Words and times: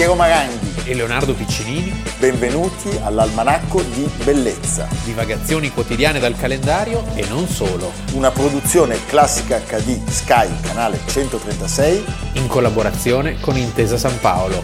Piero 0.00 0.14
Maranghi 0.14 0.88
e 0.88 0.94
Leonardo 0.94 1.34
Piccinini. 1.34 1.92
Benvenuti 2.18 2.88
all'Almanacco 3.02 3.82
di 3.82 4.10
Bellezza. 4.24 4.88
Divagazioni 5.04 5.68
quotidiane 5.68 6.18
dal 6.18 6.34
calendario 6.38 7.04
e 7.14 7.28
non 7.28 7.46
solo. 7.46 7.92
Una 8.14 8.30
produzione 8.30 9.04
classica 9.04 9.58
HD 9.58 10.02
Sky, 10.08 10.58
canale 10.62 11.00
136. 11.06 12.04
In 12.36 12.46
collaborazione 12.48 13.38
con 13.40 13.58
Intesa 13.58 13.98
San 13.98 14.18
Paolo. 14.20 14.62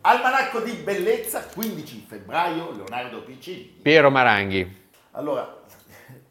Almanacco 0.00 0.58
di 0.58 0.72
Bellezza, 0.72 1.44
15 1.44 2.06
febbraio, 2.08 2.72
Leonardo 2.72 3.22
Piccini. 3.22 3.78
Piero 3.82 4.10
Maranghi. 4.10 4.88
Allora, 5.12 5.62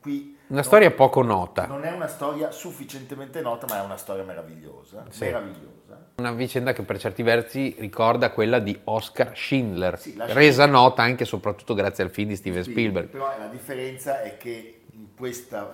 qui... 0.01 0.32
Una 0.53 0.61
non, 0.61 0.69
storia 0.69 0.91
poco 0.91 1.23
nota. 1.23 1.65
Non 1.65 1.83
è 1.83 1.91
una 1.91 2.07
storia 2.07 2.51
sufficientemente 2.51 3.41
nota, 3.41 3.65
ma 3.67 3.81
è 3.81 3.83
una 3.83 3.97
storia 3.97 4.23
meravigliosa. 4.23 5.03
Sì. 5.09 5.23
Meravigliosa. 5.23 6.11
Una 6.17 6.31
vicenda 6.31 6.73
che 6.73 6.83
per 6.83 6.99
certi 6.99 7.23
versi 7.23 7.75
ricorda 7.79 8.29
quella 8.29 8.59
di 8.59 8.79
Oscar 8.83 9.35
Schindler, 9.35 9.99
sì, 9.99 10.15
resa 10.17 10.67
nota 10.67 11.01
anche 11.01 11.23
e 11.23 11.25
soprattutto 11.25 11.73
grazie 11.73 12.03
al 12.03 12.11
film 12.11 12.29
di 12.29 12.35
Steven 12.35 12.63
Spielberg. 12.63 13.07
Però 13.07 13.35
la 13.35 13.47
differenza 13.47 14.21
è 14.21 14.37
che 14.37 14.83
in 14.91 15.15
questa 15.17 15.71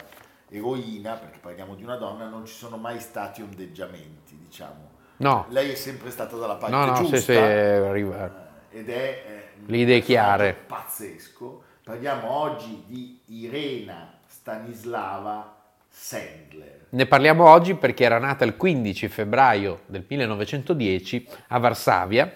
eroina, 0.48 1.16
perché 1.16 1.40
parliamo 1.40 1.76
di 1.76 1.84
una 1.84 1.98
donna, 1.98 2.30
non 2.30 2.46
ci 2.46 2.56
sono 2.56 2.78
mai 2.78 3.02
stati 3.02 3.42
ondeggiamenti, 3.42 4.38
diciamo 4.38 4.98
No. 5.18 5.48
Lei 5.50 5.72
è 5.72 5.76
sempre 5.76 6.10
stata 6.10 6.38
dalla 6.38 6.56
parte 6.56 6.74
no, 6.74 6.86
no, 6.86 6.94
giusta. 6.94 7.18
Sì, 7.18 7.24
sì, 7.24 7.36
arriva. 7.36 8.48
Ed 8.70 8.90
è 8.90 9.24
eh, 9.28 9.44
le 9.66 9.78
idee 9.78 10.00
chiare. 10.00 10.54
Pazzesco. 10.54 11.64
Parliamo 11.90 12.30
oggi 12.30 12.84
di 12.86 13.20
Irena 13.30 14.14
Stanislava 14.28 15.56
Sandler. 15.88 16.86
Ne 16.90 17.08
parliamo 17.08 17.50
oggi 17.50 17.74
perché 17.74 18.04
era 18.04 18.20
nata 18.20 18.46
il 18.46 18.56
15 18.56 19.08
febbraio 19.08 19.80
del 19.88 20.06
1910 20.08 21.28
a 21.48 21.58
Varsavia, 21.58 22.32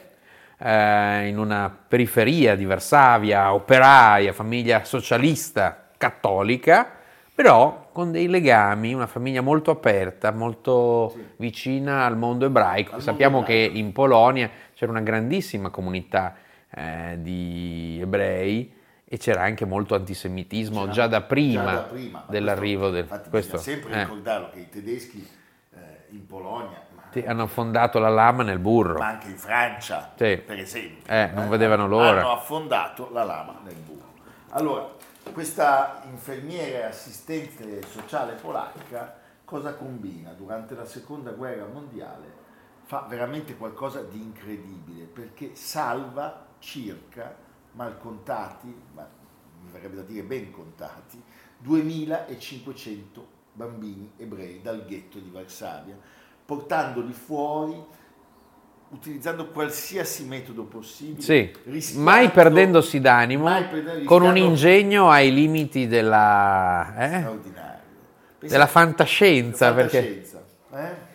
eh, 0.57 1.27
in 1.27 1.37
una 1.37 1.69
periferia 1.87 2.55
di 2.55 2.65
Varsavia, 2.65 3.53
operaia, 3.53 4.33
famiglia 4.33 4.85
socialista 4.85 5.89
cattolica 5.97 6.89
però 7.35 7.89
con 7.91 8.11
dei 8.11 8.27
legami, 8.27 8.95
una 8.95 9.05
famiglia 9.05 9.41
molto 9.41 9.69
aperta, 9.69 10.31
molto 10.31 11.11
sì. 11.13 11.23
vicina 11.35 12.05
al 12.05 12.17
mondo 12.17 12.47
ebraico. 12.47 12.95
Al 12.95 13.03
Sappiamo 13.03 13.35
mondo 13.37 13.51
ebraico. 13.51 13.73
che 13.73 13.79
in 13.79 13.91
Polonia 13.91 14.49
c'era 14.73 14.89
una 14.89 15.01
grandissima 15.01 15.69
comunità 15.69 16.37
eh, 16.73 17.19
di 17.21 17.99
ebrei 18.01 18.81
e 19.13 19.17
c'era 19.17 19.43
anche 19.43 19.63
molto 19.63 19.93
antisemitismo 19.93 20.79
c'era, 20.79 20.91
già 20.91 21.07
da 21.07 21.21
prima, 21.21 21.63
già 21.63 21.71
da 21.73 21.81
prima 21.81 22.25
dell'arrivo 22.27 22.89
questo, 22.89 22.93
del... 22.95 23.03
Infatti 23.03 23.29
questo, 23.29 23.57
sempre 23.57 23.93
eh. 23.93 23.99
ricordarlo 23.99 24.49
che 24.49 24.59
i 24.61 24.69
tedeschi 24.69 25.29
eh, 25.75 25.77
in 26.09 26.25
Polonia... 26.25 26.83
hanno 27.23 27.43
affondato 27.43 27.99
la 27.99 28.09
lama 28.09 28.41
nel 28.41 28.57
burro. 28.57 28.97
Ma 28.97 29.09
anche 29.09 29.27
in 29.27 29.37
Francia, 29.37 30.13
sì. 30.15 30.37
per 30.37 30.57
esempio. 30.57 31.13
Eh, 31.13 31.29
non 31.31 31.47
vedevano 31.47 31.87
l'ora. 31.87 32.21
Hanno 32.21 32.31
affondato 32.31 33.11
la 33.11 33.23
lama 33.23 33.59
nel 33.63 33.75
burro. 33.75 34.13
Allora, 34.49 34.89
questa 35.31 36.01
infermiera 36.09 36.79
e 36.79 36.83
assistente 36.85 37.83
sociale 37.83 38.33
polacca 38.33 39.19
cosa 39.45 39.75
combina? 39.75 40.31
Durante 40.31 40.73
la 40.73 40.85
seconda 40.85 41.29
guerra 41.29 41.67
mondiale 41.71 42.33
fa 42.85 43.05
veramente 43.07 43.57
qualcosa 43.57 44.01
di 44.01 44.19
incredibile 44.19 45.03
perché 45.03 45.51
salva 45.53 46.47
circa, 46.57 47.35
mal 47.73 47.97
contati, 47.99 48.73
ma 48.93 49.07
mi 49.63 49.71
verrebbe 49.71 49.95
da 49.97 50.01
dire 50.01 50.23
ben 50.23 50.51
contati, 50.51 51.21
2500 51.59 53.27
bambini 53.53 54.11
ebrei 54.17 54.61
dal 54.61 54.85
ghetto 54.85 55.19
di 55.19 55.29
Varsavia, 55.29 55.97
portandoli 56.45 57.13
fuori 57.13 57.81
utilizzando 58.89 59.47
qualsiasi 59.47 60.25
metodo 60.25 60.63
possibile. 60.63 61.21
Sì, 61.81 61.97
mai 61.97 62.29
perdendosi 62.29 62.99
d'animo, 62.99 63.45
mai 63.45 63.65
perdendo, 63.65 64.05
con 64.05 64.21
un 64.21 64.37
ingegno 64.37 65.09
ai 65.09 65.33
limiti 65.33 65.87
della, 65.87 66.95
eh? 66.97 67.39
della 68.39 68.67
fantascienza. 68.67 69.73
fantascienza 69.73 70.43
perché... 70.69 70.87
eh? 70.87 71.11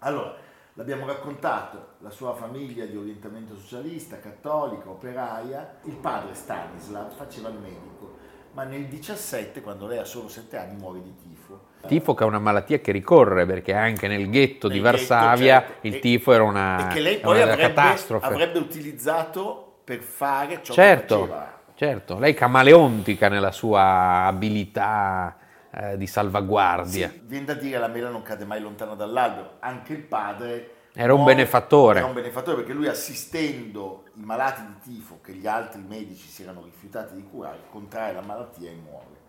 Allora, 0.00 0.36
l'abbiamo 0.74 1.06
raccontato, 1.06 1.94
la 1.98 2.10
sua 2.10 2.34
famiglia 2.34 2.84
di 2.84 2.96
orientamento 2.96 3.56
socialista, 3.56 4.18
cattolica, 4.18 4.90
operaia, 4.90 5.78
il 5.84 5.96
padre 5.96 6.34
Stanislav 6.34 7.12
faceva 7.14 7.48
il 7.48 7.58
medico, 7.58 8.16
ma 8.52 8.64
nel 8.64 8.86
17, 8.86 9.60
quando 9.60 9.86
lei 9.86 9.98
ha 9.98 10.04
solo 10.04 10.28
7 10.28 10.56
anni, 10.56 10.76
muore 10.76 11.02
di 11.02 11.14
tifo 11.16 11.72
tifo 11.86 12.14
che 12.14 12.24
è 12.24 12.26
una 12.26 12.38
malattia 12.38 12.78
che 12.78 12.92
ricorre 12.92 13.46
perché 13.46 13.74
anche 13.74 14.08
nel 14.08 14.30
ghetto 14.30 14.68
nel 14.68 14.76
di 14.76 14.82
Varsavia 14.82 15.60
ghetto, 15.60 15.72
certo. 15.72 15.86
il 15.86 15.98
tifo 15.98 16.32
era 16.32 16.42
una, 16.42 16.88
e 16.88 16.94
che 16.94 17.00
lei 17.00 17.18
poi 17.18 17.42
avrebbe, 17.42 17.74
catastrofe. 17.74 18.26
avrebbe 18.26 18.58
utilizzato 18.58 19.80
per 19.84 20.00
fare 20.00 20.60
ciò 20.62 20.72
certo, 20.72 21.14
che 21.14 21.28
faceva. 21.28 21.52
Certo, 21.76 22.18
lei 22.18 22.34
camaleontica 22.34 23.28
nella 23.28 23.50
sua 23.50 24.24
abilità 24.26 25.36
eh, 25.76 25.96
di 25.96 26.06
salvaguardia. 26.06 27.08
Sì, 27.08 27.22
viene 27.24 27.46
da 27.46 27.54
dire 27.54 27.78
la 27.78 27.88
mela 27.88 28.08
non 28.08 28.22
cade 28.22 28.44
mai 28.44 28.60
lontano 28.60 28.94
dall'albero, 28.94 29.56
anche 29.60 29.92
il 29.92 30.02
padre 30.02 30.70
era 30.94 31.12
un 31.12 31.24
benefattore. 31.24 31.98
Era 31.98 32.06
un 32.06 32.14
benefattore 32.14 32.58
perché 32.58 32.72
lui 32.72 32.86
assistendo 32.86 34.04
i 34.14 34.22
malati 34.22 34.62
di 34.62 34.94
tifo 34.94 35.18
che 35.20 35.32
gli 35.32 35.46
altri 35.46 35.82
medici 35.82 36.28
si 36.28 36.42
erano 36.42 36.62
rifiutati 36.62 37.14
di 37.14 37.24
curare, 37.28 37.58
contrae 37.68 38.12
la 38.12 38.22
malattia 38.22 38.70
e 38.70 38.74
muore 38.74 39.22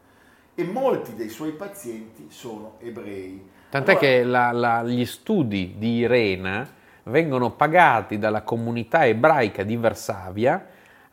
e 0.56 0.64
molti 0.64 1.14
dei 1.16 1.30
suoi 1.30 1.52
pazienti 1.52 2.28
sono 2.30 2.76
ebrei. 2.80 3.50
Tant'è 3.70 3.92
allora, 3.92 4.06
che 4.06 4.24
la, 4.24 4.52
la, 4.52 4.84
gli 4.84 5.06
studi 5.06 5.76
di 5.78 5.98
Irena 5.98 6.68
vengono 7.04 7.52
pagati 7.52 8.18
dalla 8.18 8.42
comunità 8.42 9.06
ebraica 9.06 9.64
di 9.64 9.76
Varsavia 9.76 10.66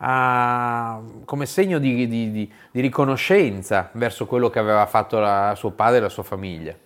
a, 0.04 1.00
come 1.24 1.46
segno 1.46 1.78
di, 1.78 2.06
di, 2.06 2.30
di, 2.30 2.52
di, 2.70 2.80
riconoscenza 2.80 3.90
verso 3.92 4.26
quello 4.26 4.50
che 4.50 4.58
aveva 4.58 4.86
fatto 4.86 5.20
la, 5.20 5.54
suo 5.56 5.70
padre 5.70 5.98
e 5.98 6.00
la 6.00 6.08
sua 6.08 6.24
famiglia. 6.24 6.76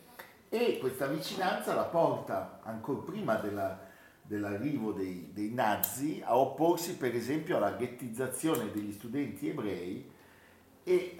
E 0.48 0.78
questa 0.78 1.06
vicinanza 1.06 1.74
la 1.74 1.84
porta 1.84 2.60
ancora 2.62 3.00
prima 3.00 3.36
della, 3.36 3.78
dell'arrivo 4.20 4.92
dei, 4.92 5.30
dei 5.32 5.50
nazi 5.52 6.22
a 6.24 6.36
opporsi 6.36 6.96
per 6.96 7.14
esempio 7.14 7.56
alla 7.56 7.72
ghettizzazione 7.72 8.70
degli 8.70 8.92
studenti 8.92 9.48
ebrei 9.48 10.10
e 10.84 10.94
eh, 10.94 11.16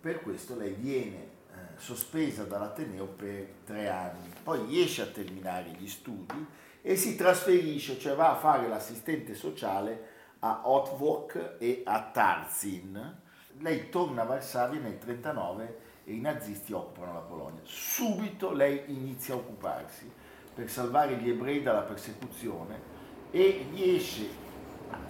per 0.00 0.20
questo 0.20 0.56
lei 0.56 0.72
viene 0.72 1.16
eh, 1.16 1.56
sospesa 1.76 2.44
dall'Ateneo 2.44 3.06
per 3.06 3.46
tre 3.64 3.88
anni, 3.88 4.28
poi 4.42 4.66
riesce 4.66 5.02
a 5.02 5.06
terminare 5.06 5.70
gli 5.78 5.88
studi 5.88 6.46
e 6.82 6.96
si 6.96 7.16
trasferisce, 7.16 7.98
cioè 7.98 8.14
va 8.14 8.32
a 8.32 8.36
fare 8.36 8.66
l'assistente 8.68 9.34
sociale 9.34 10.07
a 10.40 10.62
Otvok 10.64 11.56
e 11.58 11.82
a 11.84 12.02
Tarzin. 12.02 13.20
Lei 13.60 13.88
torna 13.88 14.22
a 14.22 14.24
Varsavia 14.24 14.80
nel 14.80 14.98
1939 15.00 15.78
e 16.04 16.12
i 16.12 16.20
nazisti 16.20 16.72
occupano 16.72 17.12
la 17.12 17.20
Polonia. 17.20 17.60
Subito 17.64 18.52
lei 18.52 18.84
inizia 18.86 19.34
a 19.34 19.38
occuparsi 19.38 20.10
per 20.54 20.70
salvare 20.70 21.16
gli 21.16 21.28
ebrei 21.28 21.62
dalla 21.62 21.82
persecuzione 21.82 22.96
e 23.30 23.66
riesce 23.70 24.28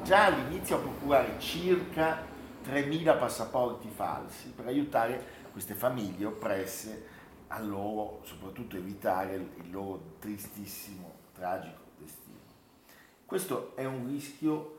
già 0.02 0.26
all'inizio 0.26 0.76
a 0.76 0.80
procurare 0.80 1.38
circa 1.38 2.24
3.000 2.64 3.18
passaporti 3.18 3.88
falsi 3.88 4.48
per 4.48 4.66
aiutare 4.66 5.36
queste 5.52 5.74
famiglie 5.74 6.26
oppresse 6.26 7.06
a 7.48 7.60
loro, 7.60 8.20
soprattutto 8.24 8.76
evitare 8.76 9.34
il 9.34 9.70
loro 9.70 10.16
tristissimo, 10.18 11.12
tragico 11.32 11.80
destino. 11.96 12.36
Questo 13.24 13.72
è 13.74 13.84
un 13.84 14.06
rischio 14.06 14.77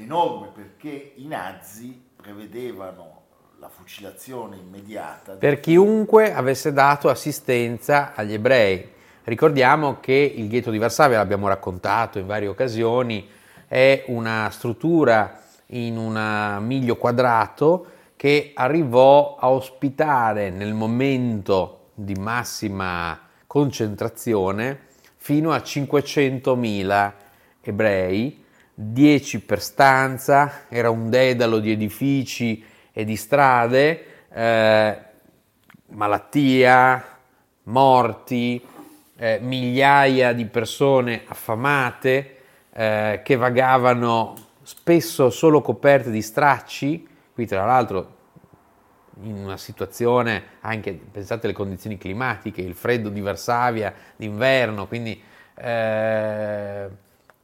enorme 0.00 0.50
perché 0.54 1.12
i 1.16 1.26
nazi 1.26 2.00
prevedevano 2.14 3.22
la 3.58 3.68
fucilazione 3.68 4.56
immediata 4.56 5.32
per 5.32 5.58
chiunque 5.58 6.32
avesse 6.32 6.72
dato 6.72 7.08
assistenza 7.08 8.14
agli 8.14 8.34
ebrei. 8.34 8.92
Ricordiamo 9.24 9.98
che 9.98 10.12
il 10.12 10.48
ghetto 10.48 10.70
di 10.70 10.78
Varsavia, 10.78 11.18
l'abbiamo 11.18 11.48
raccontato 11.48 12.20
in 12.20 12.26
varie 12.26 12.46
occasioni, 12.46 13.28
è 13.66 14.04
una 14.06 14.48
struttura 14.50 15.42
in 15.66 15.98
un 15.98 16.58
miglio 16.60 16.96
quadrato 16.96 17.86
che 18.14 18.52
arrivò 18.54 19.36
a 19.38 19.50
ospitare 19.50 20.50
nel 20.50 20.74
momento 20.74 21.88
di 21.94 22.14
massima 22.14 23.18
concentrazione 23.48 24.86
fino 25.16 25.50
a 25.50 25.56
500.000 25.56 27.12
ebrei, 27.60 28.44
10 28.80 29.40
per 29.40 29.60
stanza, 29.60 30.66
era 30.68 30.88
un 30.88 31.10
dedalo 31.10 31.58
di 31.58 31.72
edifici 31.72 32.64
e 32.92 33.04
di 33.04 33.16
strade, 33.16 34.04
eh, 34.32 34.98
malattia, 35.86 37.04
morti, 37.64 38.64
eh, 39.16 39.40
migliaia 39.42 40.32
di 40.32 40.46
persone 40.46 41.22
affamate 41.26 42.36
eh, 42.72 43.20
che 43.24 43.34
vagavano 43.34 44.34
spesso 44.62 45.28
solo 45.30 45.60
coperte 45.60 46.12
di 46.12 46.22
stracci, 46.22 47.04
qui 47.34 47.46
tra 47.46 47.64
l'altro 47.64 48.16
in 49.22 49.38
una 49.38 49.56
situazione 49.56 50.44
anche, 50.60 50.92
pensate 50.92 51.46
alle 51.46 51.56
condizioni 51.56 51.98
climatiche, 51.98 52.60
il 52.60 52.76
freddo 52.76 53.08
di 53.08 53.20
Varsavia 53.20 53.92
d'inverno, 54.14 54.86
quindi, 54.86 55.20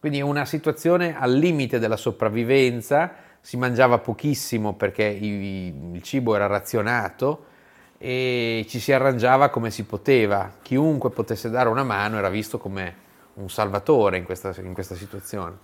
quindi 0.04 0.20
una 0.20 0.44
situazione 0.44 1.18
al 1.18 1.32
limite 1.32 1.78
della 1.78 1.96
sopravvivenza, 1.96 3.14
si 3.40 3.56
mangiava 3.56 3.96
pochissimo 4.00 4.74
perché 4.74 5.04
il 5.04 6.02
cibo 6.02 6.34
era 6.34 6.44
razionato 6.46 7.46
e 7.96 8.66
ci 8.68 8.80
si 8.80 8.92
arrangiava 8.92 9.48
come 9.48 9.70
si 9.70 9.84
poteva, 9.84 10.56
chiunque 10.60 11.08
potesse 11.08 11.48
dare 11.48 11.70
una 11.70 11.84
mano 11.84 12.18
era 12.18 12.28
visto 12.28 12.58
come 12.58 12.94
un 13.36 13.48
salvatore 13.48 14.18
in 14.18 14.24
questa, 14.24 14.52
in 14.60 14.74
questa 14.74 14.94
situazione. 14.94 15.56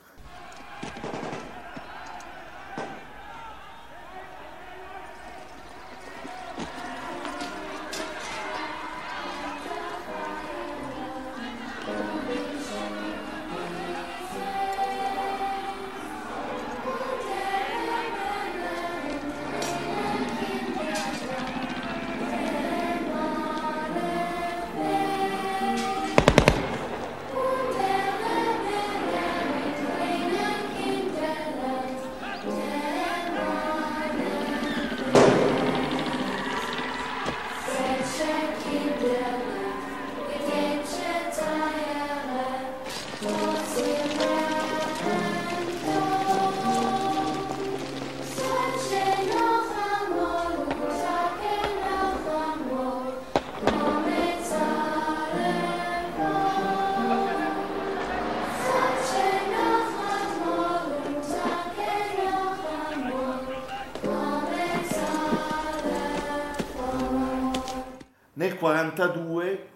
1942 68.91 69.69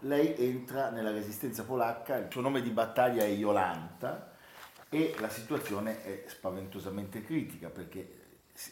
lei 0.00 0.34
entra 0.38 0.90
nella 0.90 1.10
resistenza 1.10 1.64
polacca, 1.64 2.16
il 2.16 2.28
suo 2.30 2.40
nome 2.40 2.62
di 2.62 2.70
battaglia 2.70 3.22
è 3.22 3.28
Iolanta 3.28 4.32
e 4.88 5.14
la 5.18 5.28
situazione 5.28 6.04
è 6.04 6.24
spaventosamente 6.26 7.22
critica 7.22 7.68
perché 7.68 8.24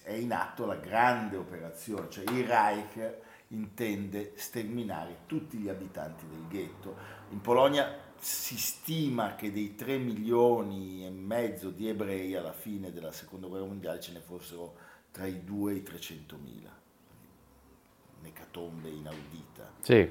è 0.03 0.13
in 0.13 0.33
atto 0.33 0.65
la 0.65 0.77
grande 0.77 1.37
operazione, 1.37 2.09
cioè 2.09 2.25
il 2.31 2.45
Reich 2.45 3.15
intende 3.49 4.33
sterminare 4.37 5.19
tutti 5.27 5.59
gli 5.59 5.69
abitanti 5.69 6.27
del 6.27 6.47
ghetto. 6.49 6.97
In 7.31 7.41
Polonia 7.41 8.03
si 8.19 8.57
stima 8.57 9.35
che 9.35 9.53
dei 9.53 9.75
3 9.75 9.99
milioni 9.99 11.05
e 11.05 11.11
mezzo 11.11 11.71
di 11.71 11.89
ebrei 11.89 12.35
alla 12.35 12.53
fine 12.53 12.93
della 12.93 13.13
seconda 13.13 13.49
guerra 13.49 13.67
mondiale 13.67 14.01
ce 14.01 14.13
ne 14.13 14.21
fossero 14.21 14.77
tra 15.11 15.27
i 15.27 15.45
2 15.45 15.73
e 15.73 15.77
i 15.77 15.83
300 15.83 16.37
mila 16.37 16.83
un'ecatombe 18.25 18.89
inaudita. 18.89 19.71
Sì. 19.81 20.11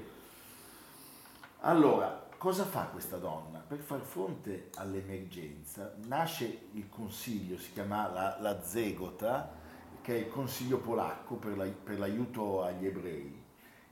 Allora, 1.62 2.28
cosa 2.38 2.64
fa 2.66 2.84
questa 2.86 3.18
donna? 3.18 3.60
Per 3.60 3.80
far 3.80 4.02
fronte 4.02 4.70
all'emergenza 4.76 5.96
nasce 6.06 6.68
il 6.74 6.88
consiglio, 6.90 7.58
si 7.58 7.72
chiama 7.72 8.12
la, 8.12 8.38
la 8.40 8.64
Zegota, 8.64 9.62
che 10.02 10.16
è 10.16 10.20
il 10.20 10.30
consiglio 10.30 10.78
polacco 10.78 11.36
per, 11.36 11.58
la, 11.58 11.66
per 11.66 11.98
l'aiuto 11.98 12.64
agli 12.64 12.86
ebrei, 12.86 13.42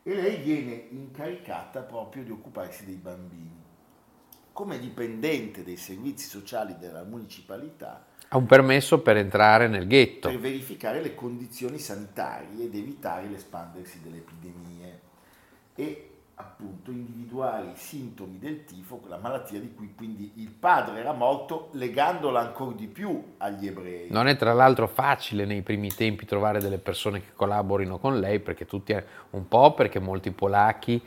e 0.03 0.15
lei 0.15 0.37
viene 0.37 0.73
incaricata 0.89 1.81
proprio 1.81 2.23
di 2.23 2.31
occuparsi 2.31 2.85
dei 2.85 2.95
bambini. 2.95 3.60
Come 4.53 4.79
dipendente 4.79 5.63
dei 5.63 5.77
servizi 5.77 6.27
sociali 6.27 6.75
della 6.77 7.03
municipalità, 7.03 8.05
ha 8.33 8.37
un 8.37 8.45
permesso 8.45 9.01
per 9.01 9.17
entrare 9.17 9.67
nel 9.67 9.87
ghetto. 9.87 10.29
Per 10.29 10.39
verificare 10.39 11.01
le 11.01 11.15
condizioni 11.15 11.77
sanitarie 11.77 12.65
ed 12.65 12.75
evitare 12.75 13.27
l'espandersi 13.27 14.01
delle 14.01 14.17
epidemie 14.17 14.99
e 15.75 16.11
appunto 16.35 16.91
individuare 16.91 17.67
i 17.67 17.75
sintomi 17.75 18.39
del 18.39 18.63
tifo, 18.63 19.01
la 19.07 19.17
malattia 19.17 19.59
di 19.59 19.73
cui 19.73 19.93
quindi 19.95 20.31
il 20.35 20.49
padre 20.49 20.99
era 20.99 21.11
morto, 21.11 21.69
legandola 21.73 22.39
ancora 22.39 22.73
di 22.73 22.87
più 22.87 23.33
agli 23.37 23.67
ebrei. 23.67 24.07
Non 24.09 24.27
è 24.27 24.35
tra 24.37 24.53
l'altro 24.53 24.87
facile 24.87 25.45
nei 25.45 25.61
primi 25.61 25.89
tempi 25.89 26.25
trovare 26.25 26.59
delle 26.59 26.77
persone 26.77 27.19
che 27.21 27.33
collaborino 27.35 27.99
con 27.99 28.19
lei, 28.19 28.39
perché 28.39 28.65
tutti, 28.65 28.95
un 29.31 29.47
po' 29.47 29.73
perché 29.73 29.99
molti 29.99 30.31
polacchi 30.31 31.01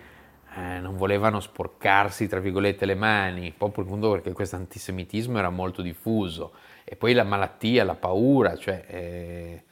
eh, 0.57 0.79
non 0.81 0.97
volevano 0.97 1.41
sporcarsi, 1.41 2.29
tra 2.29 2.41
virgolette, 2.41 2.87
le 2.87 2.95
mani, 2.95 3.53
proprio 3.57 3.85
perché 4.11 4.33
questo 4.33 4.57
antisemitismo 4.57 5.39
era 5.39 5.51
molto 5.51 5.83
diffuso 5.83 6.53
e 6.85 6.97
poi 6.97 7.13
la 7.13 7.25
malattia, 7.25 7.85
la 7.85 7.95
paura, 7.95 8.57
cioè 8.57 8.85
è, 8.85 9.63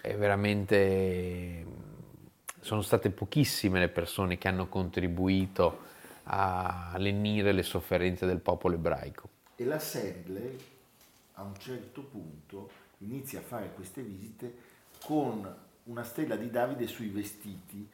è 0.00 0.16
veramente... 0.16 1.64
sono 2.60 2.82
state 2.82 3.10
pochissime 3.10 3.78
le 3.78 3.88
persone 3.88 4.38
che 4.38 4.48
hanno 4.48 4.66
contribuito 4.66 5.86
a 6.24 6.94
lenire 6.98 7.52
le 7.52 7.62
sofferenze 7.62 8.26
del 8.26 8.40
popolo 8.40 8.74
ebraico. 8.74 9.28
E 9.56 9.64
l'Assemblea 9.64 10.50
a 11.34 11.42
un 11.42 11.56
certo 11.58 12.02
punto 12.02 12.70
inizia 12.98 13.38
a 13.38 13.42
fare 13.42 13.72
queste 13.74 14.02
visite 14.02 14.54
con 15.04 15.48
una 15.84 16.02
stella 16.02 16.36
di 16.36 16.50
Davide 16.50 16.86
sui 16.86 17.08
vestiti 17.08 17.88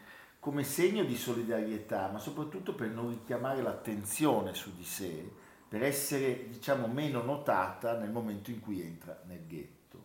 come 0.45 0.63
segno 0.63 1.05
di 1.05 1.17
solidarietà, 1.17 2.11
ma 2.13 2.19
soprattutto 2.19 2.75
per 2.75 2.91
non 2.91 3.09
richiamare 3.09 3.63
l'attenzione 3.63 4.53
su 4.53 4.77
di 4.77 4.85
sé 4.85 5.33
per 5.67 5.83
essere 5.83 6.51
diciamo 6.51 6.87
meno 6.87 7.23
notata 7.23 7.97
nel 7.97 8.11
momento 8.11 8.51
in 8.51 8.61
cui 8.61 8.83
entra 8.83 9.19
nel 9.25 9.47
ghetto. 9.47 10.05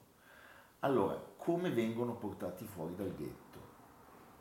Allora, 0.79 1.21
come 1.35 1.71
vengono 1.71 2.15
portati 2.15 2.63
fuori 2.63 2.95
dal 2.95 3.13
ghetto? 3.13 3.59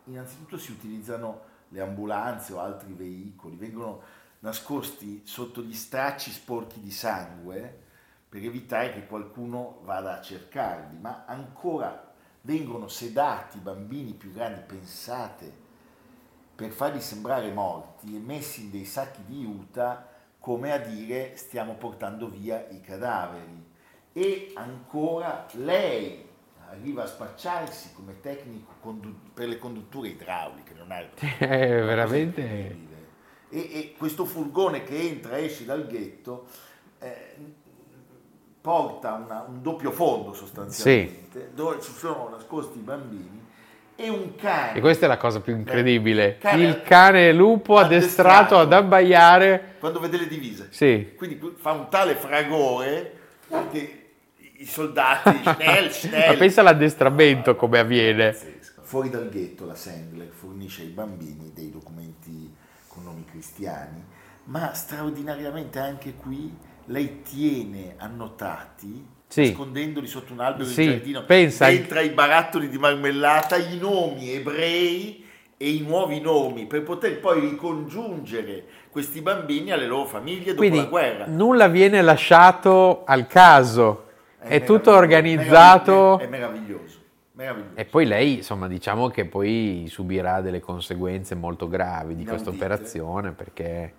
Innanzitutto 0.05 0.57
si 0.57 0.71
utilizzano 0.71 1.40
le 1.71 1.81
ambulanze 1.81 2.52
o 2.52 2.61
altri 2.61 2.93
veicoli, 2.93 3.57
vengono 3.57 4.00
nascosti 4.38 5.23
sotto 5.25 5.62
gli 5.62 5.75
stracci 5.75 6.31
sporchi 6.31 6.81
di 6.81 6.93
sangue 6.93 7.87
per 8.28 8.45
evitare 8.45 8.93
che 8.93 9.05
qualcuno 9.05 9.81
vada 9.83 10.17
a 10.17 10.23
cercarli, 10.23 10.97
ma 11.00 11.25
ancora 11.26 12.14
vengono 12.43 12.87
sedati 12.87 13.59
bambini 13.59 14.12
più 14.12 14.31
grandi, 14.31 14.61
pensate, 14.61 15.67
per 16.59 16.71
farli 16.71 17.00
sembrare 17.00 17.53
morti 17.53 18.17
e 18.17 18.19
messi 18.19 18.62
in 18.62 18.73
dei 18.73 18.85
sacchi 18.85 19.21
di 19.25 19.43
juta 19.43 20.09
come 20.41 20.73
a 20.73 20.79
dire 20.79 21.37
stiamo 21.37 21.75
portando 21.75 22.29
via 22.29 22.67
i 22.71 22.81
cadaveri. 22.81 23.65
E 24.12 24.50
ancora 24.55 25.47
lei 25.53 26.27
arriva 26.69 27.05
a 27.05 27.07
spacciarsi 27.07 27.93
come 27.93 28.19
tecnico 28.21 28.73
condu- 28.81 29.31
per 29.33 29.47
le 29.47 29.57
condutture 29.57 30.09
idrauliche, 30.09 30.75
non 30.75 30.91
è 30.91 31.09
eh, 31.38 31.81
veramente... 31.81 32.87
E, 33.50 33.59
e, 33.61 33.95
questo 33.97 34.25
furgone 34.25 34.83
che 34.83 34.99
entra 34.99 35.37
e 35.37 35.45
esce 35.45 35.65
dal 35.65 35.87
ghetto 35.87 36.49
eh, 36.99 37.37
porta 38.61 39.12
una, 39.12 39.45
un 39.47 39.62
doppio 39.62 39.93
fondo 39.93 40.35
sostanzialmente, 40.35 41.50
sì. 41.50 41.55
dove 41.55 41.81
ci 41.81 41.93
sono 41.93 42.29
nascosti 42.29 42.79
i 42.79 42.83
bambini 42.83 43.47
e 44.00 44.09
un 44.09 44.37
cane. 44.37 44.78
E 44.78 44.81
questa 44.81 45.07
è 45.07 45.09
la 45.09 45.17
cosa 45.17 45.40
più 45.40 45.57
incredibile. 45.57 46.38
Cane, 46.38 46.62
il 46.62 46.83
cane 46.83 47.33
lupo 47.33 47.78
addestrato, 47.78 48.55
addestrato 48.55 48.59
ad 48.61 48.73
abbaiare. 48.73 49.75
Quando 49.81 49.99
vede 49.99 50.19
le 50.19 50.28
divise. 50.28 50.69
Sì. 50.71 51.14
Quindi 51.17 51.40
fa 51.57 51.73
un 51.73 51.88
tale 51.88 52.14
fragore 52.14 53.12
che 53.73 54.11
i 54.59 54.64
soldati, 54.64 55.40
Schnell, 55.43 55.90
Schnell. 55.90 56.28
Ma 56.28 56.38
pensa 56.38 56.61
all'addestramento 56.61 57.57
come 57.57 57.81
avviene. 57.81 58.37
Fuori 58.83 59.11
dal 59.11 59.28
ghetto 59.28 59.67
la 59.67 59.75
Sendler 59.75 60.28
fornisce 60.28 60.83
ai 60.83 60.88
bambini 60.88 61.50
dei 61.52 61.73
documenti 61.73 62.55
con 62.87 63.02
nomi 63.02 63.25
cristiani, 63.25 64.00
ma 64.45 64.75
straordinariamente 64.75 65.81
anche 65.81 66.14
qui 66.14 66.57
lei 66.85 67.23
tiene 67.23 67.95
annotati 67.97 69.17
sì. 69.28 69.49
nascondendoli 69.49 70.06
sotto 70.06 70.32
un 70.32 70.40
albero 70.40 70.64
sì, 70.68 70.82
in 70.82 70.90
giardino, 70.90 71.25
pensa... 71.25 71.70
entra 71.70 72.00
i 72.00 72.11
barattoli 72.11 72.68
di 72.68 72.78
marmellata, 72.78 73.56
i 73.56 73.78
nomi 73.78 74.30
ebrei 74.32 75.25
e 75.56 75.70
i 75.70 75.80
nuovi 75.80 76.20
nomi 76.20 76.66
per 76.66 76.82
poter 76.82 77.20
poi 77.20 77.40
ricongiungere 77.40 78.64
questi 78.90 79.20
bambini 79.20 79.70
alle 79.70 79.87
loro 79.87 80.06
famiglie 80.06 80.47
dopo 80.47 80.56
Quindi, 80.56 80.78
la 80.78 80.85
guerra. 80.85 81.26
Nulla 81.26 81.68
viene 81.68 82.00
lasciato 82.02 83.04
al 83.04 83.26
caso, 83.26 84.06
è, 84.38 84.49
è 84.61 84.64
tutto 84.64 84.92
organizzato. 84.92 86.18
È 86.18 86.26
meraviglioso, 86.26 86.97
Meraviglioso. 87.32 87.76
E 87.76 87.85
poi 87.85 88.06
lei, 88.06 88.37
insomma, 88.37 88.66
diciamo 88.66 89.08
che 89.11 89.25
poi 89.25 89.87
subirà 89.88 90.40
delle 90.40 90.61
conseguenze 90.61 91.35
molto 91.37 91.68
gravi 91.68 92.16
di 92.16 92.25
questa 92.25 92.50
operazione 92.50 93.30
perché... 93.32 93.92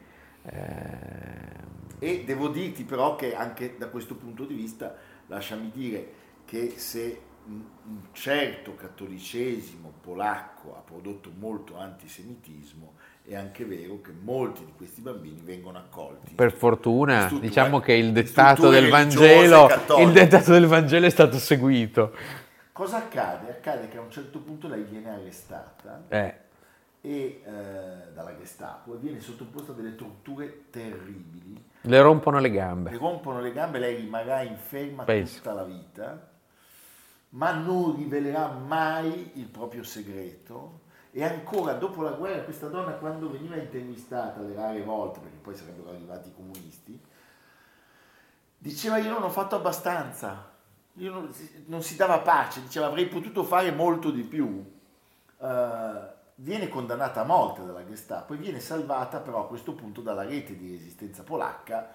eh, 0.43 1.67
E 1.99 2.23
devo 2.25 2.47
dirti 2.49 2.83
però 2.83 3.15
che 3.15 3.35
anche 3.35 3.75
da 3.77 3.87
questo 3.87 4.15
punto 4.15 4.43
di 4.43 4.53
vista, 4.53 4.95
lasciami 5.29 5.71
dire 5.73 6.13
che 6.45 6.73
se 6.75 7.21
un 7.45 8.01
certo 8.11 8.75
cattolicesimo 8.75 9.93
polacco 10.01 10.75
ha 10.75 10.81
prodotto 10.81 11.31
molto 11.35 11.77
antisemitismo, 11.77 12.93
è 13.23 13.35
anche 13.35 13.65
vero 13.65 14.01
che 14.01 14.11
molti 14.11 14.65
di 14.65 14.73
questi 14.75 15.01
bambini 15.01 15.41
vengono 15.43 15.77
accolti. 15.77 16.33
per 16.33 16.51
fortuna, 16.51 17.25
Strutture- 17.25 17.47
diciamo 17.47 17.79
che 17.79 17.93
il 17.93 18.11
dettato 18.11 18.69
del 18.69 18.89
Vangelo, 18.89 19.67
il 19.99 20.11
dettato 20.11 20.51
del 20.51 20.65
Vangelo 20.65 21.05
è 21.05 21.09
stato 21.09 21.37
seguito. 21.37 22.13
Cosa 22.71 22.97
accade? 22.97 23.51
Accade 23.51 23.87
che 23.87 23.97
a 23.97 24.01
un 24.01 24.09
certo 24.09 24.39
punto 24.39 24.67
lei 24.67 24.83
viene 24.83 25.09
arrestata 25.11 26.05
Eh, 26.07 26.33
e, 27.01 27.41
eh, 27.45 28.11
dalla 28.13 28.35
Gestapo 28.37 28.95
e 28.95 28.97
viene 28.97 29.19
sottoposta 29.19 29.71
a 29.71 29.75
delle 29.75 29.95
torture 29.95 30.65
terribili. 30.69 31.61
le 31.81 32.01
rompono 32.01 32.37
le 32.39 32.49
Le 32.49 32.53
gambe. 32.55 32.97
rompono 32.97 33.39
le 33.41 33.51
gambe, 33.53 33.79
lei 33.79 33.95
rimarrà 33.95 34.41
inferma 34.43 35.03
Penso. 35.03 35.37
tutta 35.37 35.53
la 35.53 35.63
vita, 35.63 36.29
ma 37.29 37.51
non 37.53 37.95
rivelerà 37.95 38.49
mai 38.49 39.31
il 39.35 39.47
proprio 39.47 39.83
segreto. 39.83 40.81
E 41.11 41.23
ancora 41.23 41.73
dopo 41.73 42.01
la 42.03 42.11
guerra, 42.11 42.43
questa 42.43 42.67
donna, 42.67 42.91
quando 42.93 43.31
veniva 43.31 43.55
intervistata 43.55 44.41
le 44.41 44.53
rare 44.53 44.81
volte, 44.83 45.19
perché 45.19 45.37
poi 45.37 45.55
sarebbero 45.55 45.89
arrivati 45.89 46.29
i 46.29 46.33
comunisti, 46.35 47.01
diceva: 48.57 48.97
Io 48.97 49.11
non 49.11 49.23
ho 49.23 49.29
fatto 49.29 49.55
abbastanza, 49.55 50.51
Io 50.93 51.11
non, 51.11 51.33
non 51.67 51.81
si 51.81 51.95
dava 51.95 52.19
pace, 52.19 52.61
diceva 52.61 52.87
avrei 52.87 53.07
potuto 53.07 53.43
fare 53.43 53.71
molto 53.71 54.11
di 54.11 54.23
più. 54.23 54.63
Eh, 55.41 56.17
viene 56.41 56.69
condannata 56.69 57.21
a 57.21 57.25
morte 57.25 57.65
dalla 57.65 57.85
Gestapo 57.85 58.33
e 58.33 58.37
viene 58.37 58.59
salvata 58.59 59.19
però 59.19 59.41
a 59.41 59.47
questo 59.47 59.73
punto 59.73 60.01
dalla 60.01 60.23
rete 60.23 60.55
di 60.55 60.71
resistenza 60.71 61.23
polacca 61.23 61.89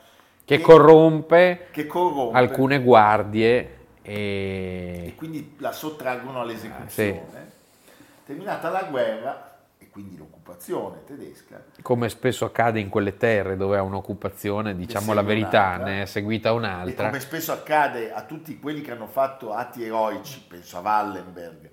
Che 0.45 0.61
corrompe 0.61 1.69
che 1.71 1.87
corrompe 1.87 2.37
alcune 2.37 2.83
guardie 2.83 3.83
e 4.03 5.05
e... 5.07 5.15
quindi 5.17 5.55
la 5.59 5.73
sottraggono 5.73 6.43
all'esecuzione. 6.43 7.53
Terminata 8.27 8.69
la 8.69 8.85
guerra 8.85 9.53
e 9.79 9.89
quindi 9.89 10.17
l'occupazione 10.17 11.05
tedesca, 11.05 11.63
come 11.81 12.11
spesso 12.11 12.45
accade 12.45 12.81
in 12.81 12.91
quelle 12.91 13.17
terre 13.17 13.57
dove 13.57 13.79
ha 13.79 13.83
un'occupazione, 13.83 14.77
diciamo 14.77 15.15
la 15.15 15.23
verità, 15.23 15.77
ne 15.77 16.03
è 16.03 16.07
seguita 16.07 16.51
e 16.51 16.53
un'altra. 16.53 17.07
come 17.07 17.21
spesso 17.21 17.53
accade 17.53 18.13
a 18.13 18.23
tutti 18.25 18.59
quelli 18.59 18.83
che 18.83 18.91
hanno 18.93 19.07
fatto 19.07 19.53
atti 19.53 19.85
eroici, 19.85 20.45
penso 20.47 20.77
a 20.79 20.81
Wallenberg 20.81 21.71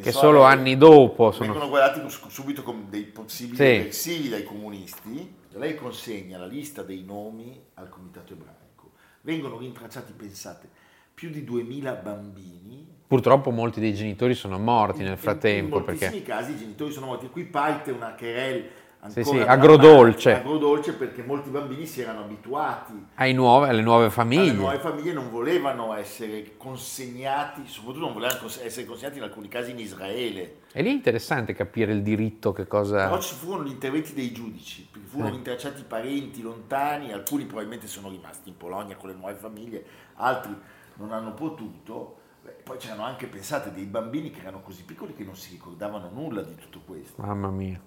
Che 0.00 0.12
solo 0.12 0.42
anni 0.42 0.76
dopo 0.76 1.30
sono... 1.30 1.44
vengono 1.52 1.68
guardati 1.68 2.00
subito 2.28 2.62
come 2.62 2.84
dei 2.88 3.04
possibili 3.04 3.92
Sì. 3.92 4.28
dai 4.28 4.44
comunisti. 4.44 5.34
Lei 5.52 5.74
consegna 5.74 6.38
la 6.38 6.46
lista 6.46 6.82
dei 6.82 7.02
nomi 7.04 7.58
al 7.74 7.88
comitato 7.88 8.32
ebraico. 8.32 8.92
Vengono 9.22 9.58
rintracciati, 9.58 10.12
pensate, 10.12 10.68
più 11.14 11.30
di 11.30 11.44
2000 11.44 11.92
bambini 11.94 12.94
Purtroppo 13.06 13.50
molti 13.50 13.78
dei 13.78 13.94
genitori 13.94 14.34
sono 14.34 14.58
morti 14.58 15.02
nel 15.02 15.12
In- 15.12 15.16
frattempo 15.16 15.78
In, 15.78 15.84
perché... 15.84 16.06
moltissimi 16.06 16.22
casi 16.26 16.52
i 16.52 16.58
genitori 16.58 16.92
sono 16.92 17.06
morti. 17.06 17.28
Qui 17.28 17.44
parte 17.44 17.92
una 17.92 18.14
querel 18.14 18.68
Sì, 19.08 19.24
sì, 19.24 19.38
agrodolce. 19.38 20.36
agrodolce 20.36 20.92
perché 20.94 21.22
molti 21.22 21.50
bambini 21.50 21.86
si 21.86 22.00
erano 22.00 22.20
abituati 22.20 22.92
ai 23.14 23.32
nuove, 23.32 23.68
alle 23.68 23.82
nuove 23.82 24.04
alle 24.04 24.12
famiglie. 24.12 24.52
nuove 24.52 24.78
famiglie, 24.78 25.12
non 25.12 25.30
volevano 25.30 25.94
essere 25.94 26.56
consegnati, 26.56 27.62
soprattutto 27.66 28.04
non 28.04 28.12
volevano 28.12 28.46
essere 28.46 28.84
consegnati 28.86 29.18
in 29.18 29.24
alcuni 29.24 29.48
casi 29.48 29.70
in 29.70 29.78
Israele. 29.78 30.60
E 30.72 30.82
lì 30.82 30.88
è 30.88 30.92
interessante 30.92 31.54
capire 31.54 31.92
il 31.92 32.02
diritto 32.02 32.52
che 32.52 32.66
cosa... 32.66 33.04
Però 33.04 33.20
ci 33.20 33.34
furono 33.34 33.64
gli 33.64 33.70
interventi 33.70 34.12
dei 34.14 34.32
giudici, 34.32 34.86
perché 34.90 35.06
furono 35.08 35.30
Eh. 35.30 35.32
rintracciati 35.32 35.82
parenti 35.86 36.42
lontani, 36.42 37.12
alcuni 37.12 37.44
probabilmente 37.44 37.86
sono 37.86 38.08
rimasti 38.10 38.50
in 38.50 38.56
Polonia 38.56 38.96
con 38.96 39.08
le 39.08 39.14
nuove 39.14 39.34
famiglie, 39.34 39.84
altri 40.16 40.54
non 40.94 41.12
hanno 41.12 41.32
potuto. 41.32 42.18
Beh, 42.42 42.56
poi 42.62 42.76
c'erano 42.76 43.04
anche, 43.04 43.26
pensate, 43.26 43.72
dei 43.72 43.86
bambini 43.86 44.30
che 44.30 44.40
erano 44.40 44.60
così 44.60 44.84
piccoli 44.84 45.14
che 45.14 45.24
non 45.24 45.34
si 45.34 45.50
ricordavano 45.50 46.10
nulla 46.12 46.42
di 46.42 46.54
tutto 46.54 46.80
questo. 46.86 47.20
Mamma 47.20 47.50
mia. 47.50 47.80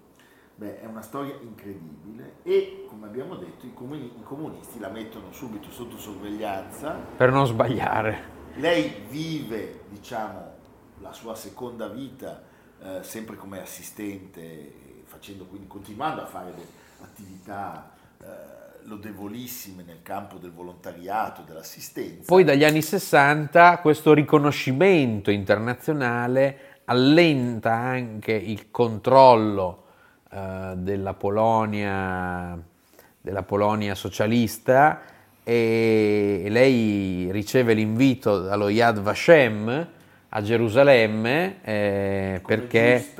Beh, 0.59 0.81
è 0.81 0.85
una 0.87 1.01
storia 1.01 1.35
incredibile 1.41 2.39
e, 2.43 2.83
come 2.89 3.07
abbiamo 3.07 3.35
detto, 3.35 3.65
i, 3.65 3.73
comuni- 3.73 4.11
i 4.19 4.23
comunisti 4.23 4.77
la 4.77 4.89
mettono 4.89 5.31
subito 5.31 5.71
sotto 5.71 5.97
sorveglianza. 5.97 6.95
Per 7.15 7.31
non 7.31 7.45
sbagliare. 7.45 8.23
Lei 8.55 9.05
vive, 9.07 9.83
diciamo, 9.87 10.51
la 10.99 11.13
sua 11.13 11.33
seconda 11.35 11.87
vita 11.87 12.43
eh, 12.83 13.01
sempre 13.03 13.37
come 13.37 13.61
assistente, 13.61 14.73
facendo 15.05 15.45
quindi, 15.45 15.67
continuando 15.67 16.23
a 16.23 16.25
fare 16.25 16.51
attività 17.03 17.91
eh, 18.21 18.25
lodevolissime 18.83 19.83
nel 19.83 20.01
campo 20.01 20.39
del 20.39 20.51
volontariato, 20.51 21.41
dell'assistenza. 21.43 22.25
Poi 22.25 22.43
dagli 22.43 22.65
anni 22.65 22.81
60 22.81 23.77
questo 23.77 24.13
riconoscimento 24.13 25.31
internazionale 25.31 26.81
allenta 26.83 27.71
anche 27.71 28.33
il 28.33 28.69
controllo 28.71 29.87
eh, 30.31 30.73
della, 30.75 31.13
Polonia, 31.13 32.57
della 33.19 33.43
Polonia 33.43 33.95
socialista 33.95 35.01
e 35.43 36.45
lei 36.49 37.29
riceve 37.31 37.73
l'invito 37.73 38.41
dallo 38.41 38.69
Yad 38.69 38.99
Vashem 38.99 39.87
a 40.29 40.41
Gerusalemme 40.43 41.57
eh, 41.63 42.41
perché 42.45 43.13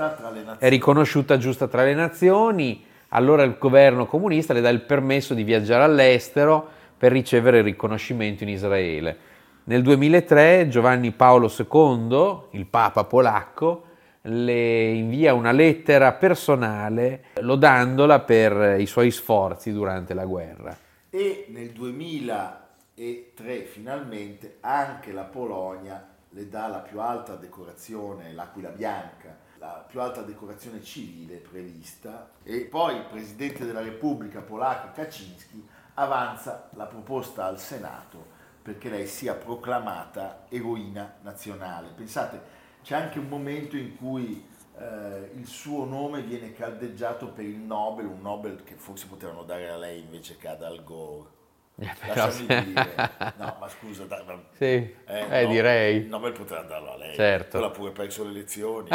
è 0.60 0.70
riconosciuta 0.70 1.38
giusta 1.38 1.68
tra 1.68 1.84
le 1.84 1.96
nazioni, 1.96 2.86
allora 3.10 3.42
il 3.42 3.56
governo 3.58 4.06
comunista 4.06 4.54
le 4.54 4.62
dà 4.62 4.70
il 4.70 4.82
permesso 4.82 5.34
di 5.34 5.42
viaggiare 5.44 5.84
all'estero 5.84 6.68
per 6.96 7.12
ricevere 7.12 7.58
il 7.58 7.64
riconoscimento 7.64 8.44
in 8.44 8.50
Israele. 8.50 9.18
Nel 9.64 9.82
2003 9.82 10.68
Giovanni 10.68 11.12
Paolo 11.12 11.52
II, 11.52 12.42
il 12.52 12.66
Papa 12.68 13.04
polacco, 13.06 13.84
le 14.22 14.92
invia 14.92 15.34
una 15.34 15.52
lettera 15.52 16.14
personale 16.14 17.26
lodandola 17.36 18.20
per 18.20 18.80
i 18.80 18.86
suoi 18.86 19.12
sforzi 19.12 19.72
durante 19.72 20.14
la 20.14 20.26
guerra. 20.26 20.78
E 21.10 21.46
nel 21.50 21.72
2003 21.72 23.64
finalmente 23.64 24.58
anche 24.60 25.12
la 25.12 25.24
Polonia 25.24 26.06
le 26.32 26.50
dà 26.50 26.68
la 26.68 26.80
più 26.80 27.00
alta 27.00 27.36
decorazione, 27.36 28.34
l'Aquila 28.34 28.70
Bianca, 28.70 29.36
la 29.58 29.84
più 29.88 30.00
alta 30.00 30.22
decorazione 30.22 30.84
civile 30.84 31.38
prevista 31.38 32.30
e 32.44 32.62
poi 32.62 32.96
il 32.96 33.06
Presidente 33.06 33.66
della 33.66 33.82
Repubblica 33.82 34.42
polacco 34.42 34.92
Kaczynski 34.94 35.68
avanza 35.96 36.70
la 36.76 36.86
proposta 36.86 37.46
al 37.46 37.60
Senato 37.60 38.38
perché 38.62 38.90
lei 38.90 39.08
sia 39.08 39.34
proclamata 39.34 40.46
eroina 40.50 41.16
nazionale. 41.22 41.90
Pensate, 41.96 42.58
c'è 42.84 42.96
anche 42.96 43.20
un 43.20 43.28
momento 43.28 43.76
in 43.78 43.96
cui 43.98 44.46
eh, 44.80 45.32
il 45.36 45.46
suo 45.46 45.86
nome 45.86 46.22
viene 46.22 46.54
caldeggiato 46.54 47.28
per 47.28 47.46
il 47.46 47.58
Nobel, 47.58 48.06
un 48.06 48.22
Nobel 48.22 48.64
che 48.64 48.76
forse 48.76 49.08
potevano 49.08 49.44
dare 49.44 49.70
a 49.70 49.78
lei 49.78 50.00
invece 50.00 50.38
che 50.38 50.48
ad 50.48 50.64
Al 50.64 50.84
Gore. 50.84 51.38
Eh, 51.82 51.90
però 52.00 52.26
Lasciami 52.26 52.46
se- 52.46 52.64
dire. 52.66 52.96
No, 53.38 53.56
ma 53.60 53.70
scusa, 53.70 54.04
dai, 54.04 54.26
ma- 54.26 54.42
Sì, 54.52 54.64
eh, 54.66 54.96
eh, 55.06 55.44
no, 55.44 55.50
direi. 55.52 55.96
Il 55.98 56.08
Nobel 56.08 56.34
poteva 56.34 56.62
darlo 56.64 56.92
a 56.94 56.98
lei. 56.98 57.16
Certo. 57.16 57.58
Quella 57.58 57.72
pure 57.72 57.92
perso 57.92 58.24
le 58.26 58.32
elezioni. 58.32 58.90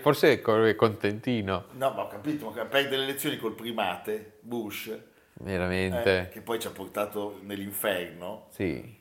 Forse 0.00 0.32
è 0.32 0.40
co- 0.40 0.64
è 0.66 0.74
contentino, 0.74 1.64
No, 1.72 1.90
ma 1.90 2.02
ho 2.02 2.06
capito, 2.08 2.50
ma 2.50 2.64
perde 2.64 2.96
le 2.96 3.04
elezioni 3.04 3.36
col 3.36 3.54
primate, 3.54 4.38
Bush, 4.40 4.86
eh, 4.88 5.02
veramente. 5.34 6.28
che 6.32 6.40
poi 6.40 6.58
ci 6.58 6.66
ha 6.66 6.70
portato 6.70 7.38
nell'inferno. 7.42 8.46
Sì. 8.50 9.00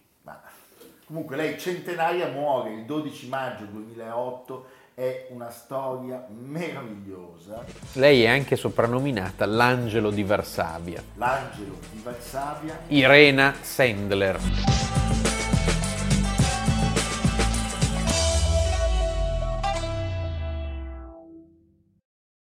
Comunque 1.12 1.36
lei 1.36 1.60
centenaria 1.60 2.30
muore 2.30 2.72
il 2.72 2.86
12 2.86 3.28
maggio 3.28 3.66
2008, 3.66 4.66
è 4.94 5.28
una 5.32 5.50
storia 5.50 6.26
meravigliosa. 6.30 7.66
Lei 7.96 8.24
è 8.24 8.30
anche 8.30 8.56
soprannominata 8.56 9.46
l'angelo 9.46 10.10
di 10.10 10.24
Varsavia. 10.24 11.04
L'angelo 11.16 11.80
di 11.92 12.00
Varsavia 12.02 12.80
Irena 12.88 13.54
Sendler. 13.60 14.40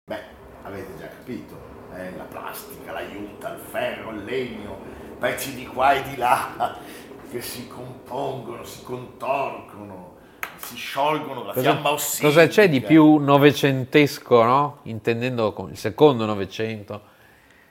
Beh, 0.05 0.23
avete 0.65 0.97
già 0.99 1.07
capito, 1.07 1.61
eh, 1.95 2.17
la 2.17 2.25
plastica, 2.25 2.91
l'aiuta, 2.91 3.55
il 3.55 3.61
ferro, 3.61 4.11
il 4.11 4.25
legno, 4.25 4.79
pezzi 5.21 5.55
di 5.55 5.65
qua 5.65 5.93
e 5.93 6.03
di 6.03 6.17
là 6.17 7.07
che 7.31 7.41
si 7.43 7.69
compongono, 7.69 8.65
si 8.65 8.83
contorcono, 8.83 10.17
si 10.57 10.77
sciolgono, 10.77 11.45
la 11.45 11.53
Cosa, 11.53 11.73
fiamma 11.73 11.91
ossidica. 11.93 12.29
cosa 12.29 12.47
c'è 12.47 12.69
di 12.69 12.81
più 12.81 13.17
novecentesco, 13.19 14.43
no? 14.43 14.79
Intendendo 14.85 15.55
il 15.71 15.77
secondo 15.77 16.25
novecento 16.25 17.03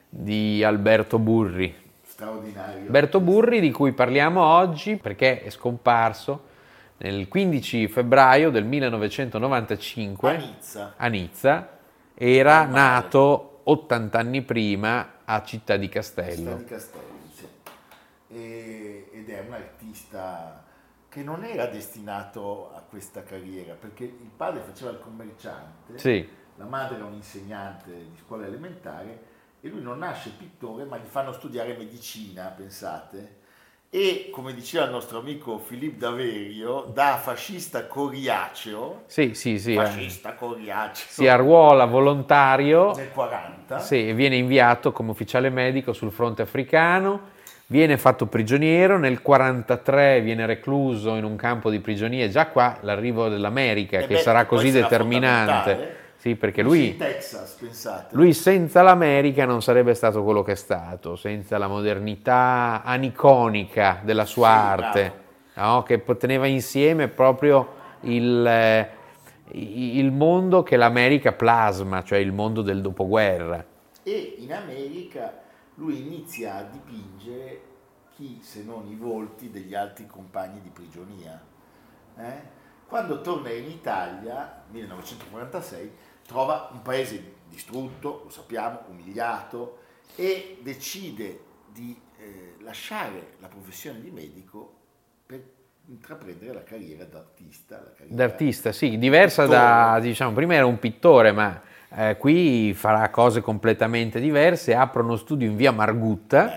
di 0.10 0.64
Alberto 0.64 1.20
Burri. 1.20 1.74
Straordinario. 2.04 2.82
Alberto 2.86 3.20
Burri 3.20 3.60
di 3.60 3.72
cui 3.72 3.92
parliamo 3.92 4.44
oggi 4.44 4.96
perché 4.98 5.42
è 5.44 5.50
scomparso 5.50 6.46
nel 6.98 7.28
15 7.28 7.88
febbraio 7.88 8.50
del 8.50 8.66
1995 8.66 10.30
A 10.30 10.34
Nizza. 10.38 10.94
a 10.98 11.08
Nizza, 11.08 11.70
era 12.16 12.66
nato 12.66 13.60
80 13.64 14.18
anni 14.18 14.42
prima 14.42 15.16
a 15.26 15.44
Città 15.44 15.76
di 15.78 15.86
Città 15.88 16.00
Castello. 16.00 16.56
di 16.56 16.64
Castello, 16.66 17.04
sì. 17.36 17.46
E- 18.30 18.67
ed 19.28 19.30
è 19.30 19.44
un 19.46 19.54
artista 19.54 20.64
che 21.10 21.22
non 21.22 21.44
era 21.44 21.66
destinato 21.66 22.72
a 22.74 22.82
questa 22.82 23.24
carriera, 23.24 23.74
perché 23.74 24.04
il 24.06 24.32
padre 24.36 24.62
faceva 24.62 24.92
il 24.92 25.00
commerciante, 25.00 25.98
Sì, 25.98 26.28
la 26.56 26.66
madre 26.66 26.96
era 26.96 27.06
un 27.06 27.14
insegnante 27.14 27.92
di 27.92 28.18
scuola 28.24 28.46
elementare 28.46 29.36
e 29.60 29.68
lui 29.70 29.82
non 29.82 30.00
nasce 30.00 30.32
pittore, 30.38 30.86
ma 30.86 30.98
gli 30.98 31.06
fanno 31.08 31.32
studiare 31.34 31.76
medicina, 31.76 32.46
pensate. 32.46 33.46
E 33.90 34.30
come 34.32 34.54
diceva 34.54 34.84
il 34.86 34.92
nostro 34.92 35.20
amico 35.20 35.60
Filippo 35.60 36.00
Daverio, 36.00 36.92
da 36.94 37.18
fascista 37.18 37.88
coriaceo, 37.88 39.04
sì, 39.08 39.34
sì, 39.34 39.58
sì, 39.60 39.74
eh, 39.74 39.76
fascista 39.76 40.36
coriaceo, 40.36 41.08
si 41.10 41.28
arruola 41.28 41.86
volontario. 41.86 42.94
nel 42.96 43.12
40, 43.12 43.80
Sì, 43.80 44.10
e 44.10 44.14
viene 44.14 44.36
inviato 44.36 44.92
come 44.92 45.12
ufficiale 45.12 45.50
medico 45.50 45.94
sul 45.94 46.12
fronte 46.12 46.42
africano, 46.42 47.36
viene 47.68 47.98
fatto 47.98 48.28
prigioniero, 48.28 48.98
nel 48.98 49.20
1943 49.22 50.22
viene 50.22 50.46
recluso 50.46 51.16
in 51.16 51.24
un 51.24 51.36
campo 51.36 51.70
di 51.70 51.80
prigionia, 51.80 52.28
già 52.30 52.48
qua 52.48 52.78
l'arrivo 52.82 53.28
dell'America 53.30 54.00
Eh 54.00 54.08
che 54.08 54.16
beh, 54.16 54.20
sarà 54.20 54.46
così 54.46 54.72
sarà 54.72 54.84
determinante, 54.84 55.96
sì, 56.18 56.36
perché 56.36 56.62
lui, 56.62 56.96
Texas, 56.98 57.58
pensate. 57.60 58.16
lui 58.16 58.34
senza 58.34 58.82
l'America 58.82 59.46
non 59.46 59.62
sarebbe 59.62 59.94
stato 59.94 60.24
quello 60.24 60.44
che 60.44 60.54
è 60.54 60.56
stato, 60.56 61.16
senza 61.16 61.58
la 61.58 61.68
modernità 61.68 62.82
aniconica 62.84 64.00
della 64.04 64.26
sua 64.26 64.48
Sì, 64.48 64.54
arte, 64.56 65.14
no? 65.56 65.84
che 65.84 66.04
teneva 66.18 66.48
insieme 66.48 67.08
proprio 67.08 67.74
il... 68.02 68.46
eh, 68.46 68.90
il 69.52 70.12
mondo 70.12 70.62
che 70.64 70.76
l'America 70.76 71.32
plasma, 71.32 72.04
cioè 72.04 72.20
il 72.20 72.34
mondo 72.34 72.62
del 72.62 72.82
dopoguerra. 72.82 73.64
E 74.04 74.36
in 74.40 74.52
America 74.54 75.34
lui 75.78 76.02
inizia 76.02 76.56
a 76.56 76.64
dipingere 76.64 77.62
chi 78.16 78.40
se 78.42 78.64
non 78.64 78.88
i 78.88 78.96
volti 78.96 79.50
degli 79.50 79.76
altri 79.76 80.08
compagni 80.08 80.62
di 80.62 80.70
prigionia. 80.70 81.40
eh? 82.18 82.56
Quando 82.88 83.22
torna 83.22 83.52
in 83.52 83.70
Italia, 83.70 84.64
1946, 84.72 85.92
trova 86.26 86.70
un 86.72 86.82
paese 86.82 87.36
distrutto, 87.50 88.22
lo 88.24 88.30
sappiamo, 88.30 88.84
umiliato, 88.88 89.80
e 90.16 90.60
decide 90.62 91.42
di 91.72 92.00
eh, 92.18 92.56
lasciare 92.62 93.36
la 93.40 93.48
professione 93.48 94.02
di 94.02 94.10
medico 94.10 94.74
per 95.26 95.44
intraprendere 95.88 96.54
la 96.54 96.64
carriera 96.64 97.04
d'artista. 97.04 97.76
La 97.78 97.92
carriera 97.92 98.16
D'artista, 98.16 98.72
sì, 98.72 98.98
diversa 98.98 99.46
da, 99.46 100.00
diciamo, 100.02 100.34
prima 100.34 100.56
era 100.56 100.66
un 100.66 100.80
pittore, 100.80 101.32
ma 101.32 101.62
eh, 101.98 102.16
qui 102.18 102.74
farà 102.75 103.10
cose 103.10 103.42
completamente 103.42 104.20
diverse, 104.20 104.75
apre 104.75 105.01
uno 105.01 105.16
studio 105.16 105.48
in 105.48 105.56
via 105.56 105.72
Margutta, 105.72 106.51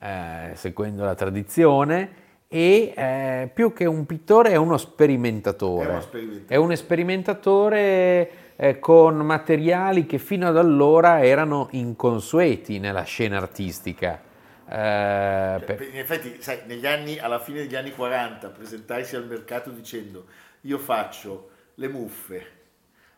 eh, 0.00 0.50
seguendo 0.54 1.04
la 1.04 1.14
tradizione, 1.14 2.24
e 2.48 2.92
eh, 2.96 3.50
più 3.52 3.72
che 3.72 3.84
un 3.84 4.04
pittore 4.04 4.50
è 4.50 4.56
uno 4.56 4.78
sperimentatore. 4.78 5.86
È 5.86 5.90
uno 5.90 6.00
sperimentatore. 6.00 6.54
È 6.54 6.56
un 6.56 6.76
sperimentatore 6.76 8.30
eh, 8.56 8.78
con 8.80 9.16
materiali 9.18 10.06
che 10.06 10.18
fino 10.18 10.48
ad 10.48 10.56
allora 10.56 11.24
erano 11.24 11.68
inconsueti 11.72 12.80
nella 12.80 13.02
scena 13.04 13.36
artistica. 13.36 14.20
Eh, 14.68 15.62
per- 15.64 15.76
Cioè, 15.78 15.88
In 15.92 15.98
effetti, 15.98 16.36
sai, 16.40 16.60
negli 16.66 16.86
anni, 16.86 17.18
alla 17.18 17.38
fine 17.38 17.60
degli 17.60 17.76
anni 17.76 17.92
40, 17.92 18.48
presentarsi 18.48 19.14
al 19.14 19.26
mercato 19.26 19.70
dicendo 19.70 20.24
io 20.62 20.78
faccio 20.78 21.50
le 21.74 21.88
muffe, 21.88 22.46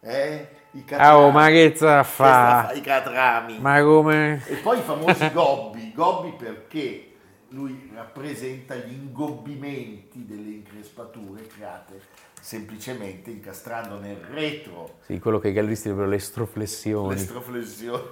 eh, 0.00 0.48
i 0.72 0.84
Ah, 0.96 1.18
oh, 1.18 1.30
catrami, 1.30 1.32
ma 1.32 1.48
che 1.48 1.72
za 1.76 2.02
questa 2.02 2.02
fa? 2.02 2.72
i 2.74 2.80
catrami, 2.80 3.58
Ma 3.58 3.82
come... 3.82 4.42
e 4.46 4.54
poi 4.56 4.78
i 4.78 4.82
famosi 4.82 5.30
gobbi, 5.32 5.92
gobbi 5.94 6.32
perché 6.36 7.04
lui 7.50 7.90
rappresenta 7.94 8.74
gli 8.74 8.92
ingobbimenti 8.92 10.24
delle 10.26 10.50
increspature 10.50 11.46
create 11.46 12.00
semplicemente 12.40 13.30
incastrando 13.30 13.98
nel 13.98 14.16
retro. 14.16 14.98
Sì, 15.06 15.18
quello 15.18 15.38
che 15.40 15.48
i 15.48 15.52
galleristi 15.52 15.84
direbbero 15.88 16.08
le 16.10 16.16
estroflessioni. 16.16 17.14
l'estroflessione 17.14 18.02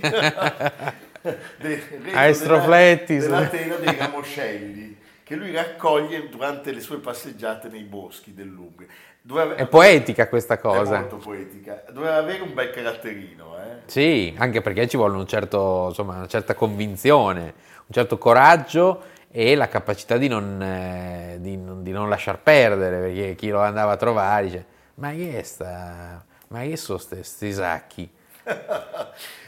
del 1.58 1.80
retro 1.80 2.10
Ah, 2.18 2.26
estrofletti, 2.26 3.16
della, 3.18 3.36
della 3.42 3.48
tela 3.48 3.76
dei 3.76 3.96
ramoscelli 3.96 4.96
che 5.22 5.36
lui 5.36 5.52
raccoglie 5.52 6.28
durante 6.28 6.72
le 6.72 6.80
sue 6.80 6.98
passeggiate 6.98 7.68
nei 7.68 7.84
boschi 7.84 8.34
dell'Umbria. 8.34 8.88
Doveva- 9.24 9.54
È 9.54 9.66
poetica 9.66 10.28
questa 10.28 10.54
È 10.54 10.58
cosa. 10.58 10.98
molto 10.98 11.16
poetica. 11.16 11.84
Doveva 11.92 12.16
avere 12.16 12.42
un 12.42 12.52
bel 12.54 12.70
caratterino, 12.70 13.56
eh? 13.56 13.76
Sì, 13.86 14.34
anche 14.36 14.60
perché 14.60 14.88
ci 14.88 14.96
vuole 14.96 15.16
un 15.16 15.26
certo, 15.28 15.86
insomma, 15.88 16.16
una 16.16 16.26
certa 16.26 16.54
convinzione, 16.54 17.42
un 17.42 17.92
certo 17.92 18.18
coraggio 18.18 19.02
e 19.30 19.54
la 19.54 19.68
capacità 19.68 20.16
di 20.16 20.26
non, 20.26 20.60
eh, 20.60 21.36
di 21.40 21.56
non, 21.56 21.82
di 21.84 21.92
non 21.92 22.08
lasciar 22.08 22.40
perdere, 22.40 22.98
perché 23.00 23.34
chi 23.36 23.48
lo 23.50 23.60
andava 23.60 23.92
a 23.92 23.96
trovare 23.96 24.44
dice 24.44 24.66
ma 24.94 25.10
che 25.12 25.38
è 25.38 25.42
sta, 25.42 26.24
ma 26.48 26.60
che 26.62 26.76
sono 26.76 27.00
questi 27.08 27.52
sacchi? 27.52 28.10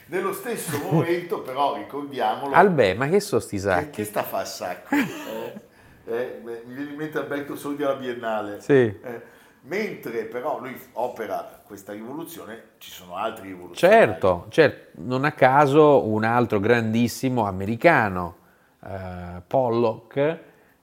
Nello 0.07 0.33
stesso 0.33 0.79
momento, 0.79 1.41
però, 1.41 1.75
ricordiamolo, 1.75 2.55
Albè, 2.55 2.95
ma 2.95 3.09
che 3.09 3.21
sono 3.21 3.41
sti 3.41 3.57
che, 3.57 3.63
sacchi? 3.63 3.91
che 3.91 4.05
sta 4.05 4.21
a 4.21 4.25
fare 4.25 4.47
sacco? 4.47 4.95
Eh? 4.95 5.61
Eh, 6.07 6.41
mi 6.45 6.75
viene 6.75 6.91
in 6.91 6.97
mente 6.97 7.19
Alberto 7.19 7.57
Sordi 7.57 7.83
alla 7.83 7.95
Biennale. 7.95 8.61
Sì. 8.61 8.73
Eh, 8.73 9.33
mentre 9.67 10.25
però 10.25 10.59
lui 10.59 10.79
opera 10.93 11.61
questa 11.65 11.93
rivoluzione, 11.93 12.63
ci 12.79 12.91
sono 12.91 13.17
altri 13.17 13.49
rivoluzionari. 13.49 14.03
Certo, 14.03 14.47
certo, 14.51 15.01
non 15.03 15.25
a 15.25 15.33
caso 15.33 16.07
un 16.07 16.25
altro 16.25 16.61
grandissimo 16.61 17.47
americano, 17.47 18.37
eh, 18.85 19.43
Pollock, 19.47 20.39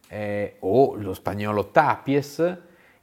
eh, 0.07 0.55
o 0.59 0.95
lo 0.95 1.13
spagnolo 1.13 1.67
Tapies, 1.67 2.57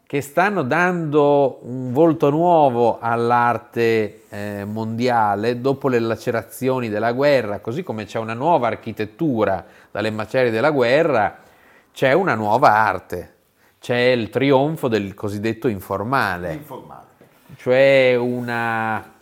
che 0.05 0.21
stanno 0.23 0.63
dando 0.63 1.59
un 1.63 1.93
volto 1.93 2.31
nuovo 2.31 2.99
all'arte 2.99 4.23
eh, 4.31 4.65
mondiale 4.65 5.61
dopo 5.61 5.89
le 5.89 5.99
lacerazioni 5.99 6.89
della 6.89 7.13
guerra, 7.13 7.61
così 7.61 7.83
come 7.83 8.05
c'è 8.05 8.19
una 8.19 8.33
nuova 8.33 8.69
architettura 8.69 9.65
dalle 9.91 10.11
macerie 10.11 10.51
della 10.51 10.71
guerra, 10.71 11.41
c'è 11.93 12.13
una 12.13 12.35
nuova 12.35 12.71
arte, 12.71 13.35
c'è 13.79 13.97
il 13.97 14.29
trionfo 14.31 14.89
del 14.89 15.15
cosiddetto 15.15 15.69
informale 15.69 16.55
Informale. 16.55 17.07
cioè 17.57 18.17
una 18.17 19.15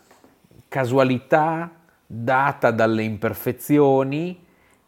casualità 0.68 1.70
data 2.06 2.70
dalle 2.70 3.02
imperfezioni 3.02 4.44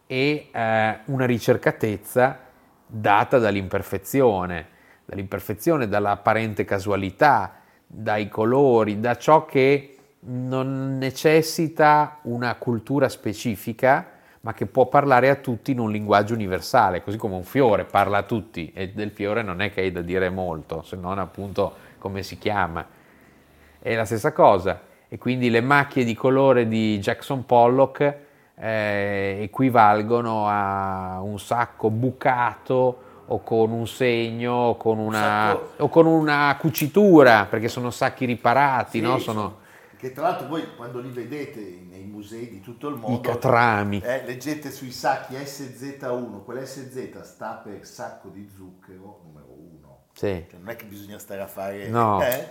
e 0.06 0.48
eh, 0.50 0.98
una 1.04 1.26
ricercatezza 1.26 2.46
data 2.86 3.38
dall'imperfezione, 3.38 4.66
dall'imperfezione, 5.04 5.88
dall'apparente 5.88 6.64
casualità, 6.64 7.56
dai 7.86 8.28
colori, 8.28 9.00
da 9.00 9.16
ciò 9.16 9.44
che 9.44 9.96
non 10.20 10.96
necessita 10.98 12.18
una 12.22 12.54
cultura 12.56 13.08
specifica, 13.08 14.10
ma 14.40 14.54
che 14.54 14.66
può 14.66 14.86
parlare 14.86 15.28
a 15.30 15.34
tutti 15.36 15.72
in 15.72 15.80
un 15.80 15.90
linguaggio 15.90 16.34
universale, 16.34 17.02
così 17.02 17.16
come 17.16 17.34
un 17.34 17.44
fiore 17.44 17.84
parla 17.84 18.18
a 18.18 18.22
tutti 18.22 18.70
e 18.74 18.90
del 18.90 19.10
fiore 19.10 19.42
non 19.42 19.60
è 19.60 19.72
che 19.72 19.80
hai 19.80 19.92
da 19.92 20.00
dire 20.00 20.30
molto, 20.30 20.82
se 20.82 20.96
non 20.96 21.18
appunto 21.18 21.74
come 21.98 22.22
si 22.22 22.38
chiama. 22.38 22.86
È 23.80 23.94
la 23.94 24.04
stessa 24.04 24.32
cosa 24.32 24.80
e 25.08 25.18
quindi 25.18 25.50
le 25.50 25.60
macchie 25.60 26.04
di 26.04 26.14
colore 26.14 26.68
di 26.68 26.98
Jackson 26.98 27.44
Pollock 27.46 28.16
eh, 28.54 29.38
equivalgono 29.40 30.46
a 30.48 31.20
un 31.22 31.38
sacco 31.38 31.90
bucato 31.90 33.02
o 33.26 33.42
con 33.42 33.70
un 33.70 33.86
segno 33.86 34.52
o 34.52 34.76
con 34.76 34.98
una, 34.98 35.56
o 35.76 35.88
con 35.88 36.06
una 36.06 36.56
cucitura, 36.58 37.46
perché 37.48 37.68
sono 37.68 37.90
sacchi 37.90 38.24
riparati, 38.24 38.98
Sì, 38.98 39.04
no? 39.04 39.18
sono 39.18 39.56
Che 39.98 40.12
tra 40.12 40.22
l'altro 40.28 40.46
voi 40.46 40.76
quando 40.76 41.00
li 41.00 41.10
vedete 41.10 41.60
nei 41.90 42.04
musei 42.04 42.48
di 42.48 42.60
tutto 42.60 42.86
il 42.88 42.94
mondo, 42.94 43.18
i 43.18 43.20
catrami. 43.20 44.00
eh, 44.00 44.24
leggete 44.24 44.70
sui 44.70 44.92
sacchi 44.92 45.34
SZ1, 45.34 46.44
quell'SZ 46.44 47.20
sta 47.22 47.60
per 47.64 47.84
sacco 47.84 48.28
di 48.28 48.48
zucchero 48.48 49.22
numero 49.24 49.46
uno. 49.48 49.98
Sì. 50.12 50.44
Cioè, 50.48 50.58
non 50.60 50.68
è 50.68 50.76
che 50.76 50.84
bisogna 50.84 51.18
stare 51.18 51.40
a 51.40 51.48
fare... 51.48 51.88
No. 51.88 52.22
eh, 52.22 52.48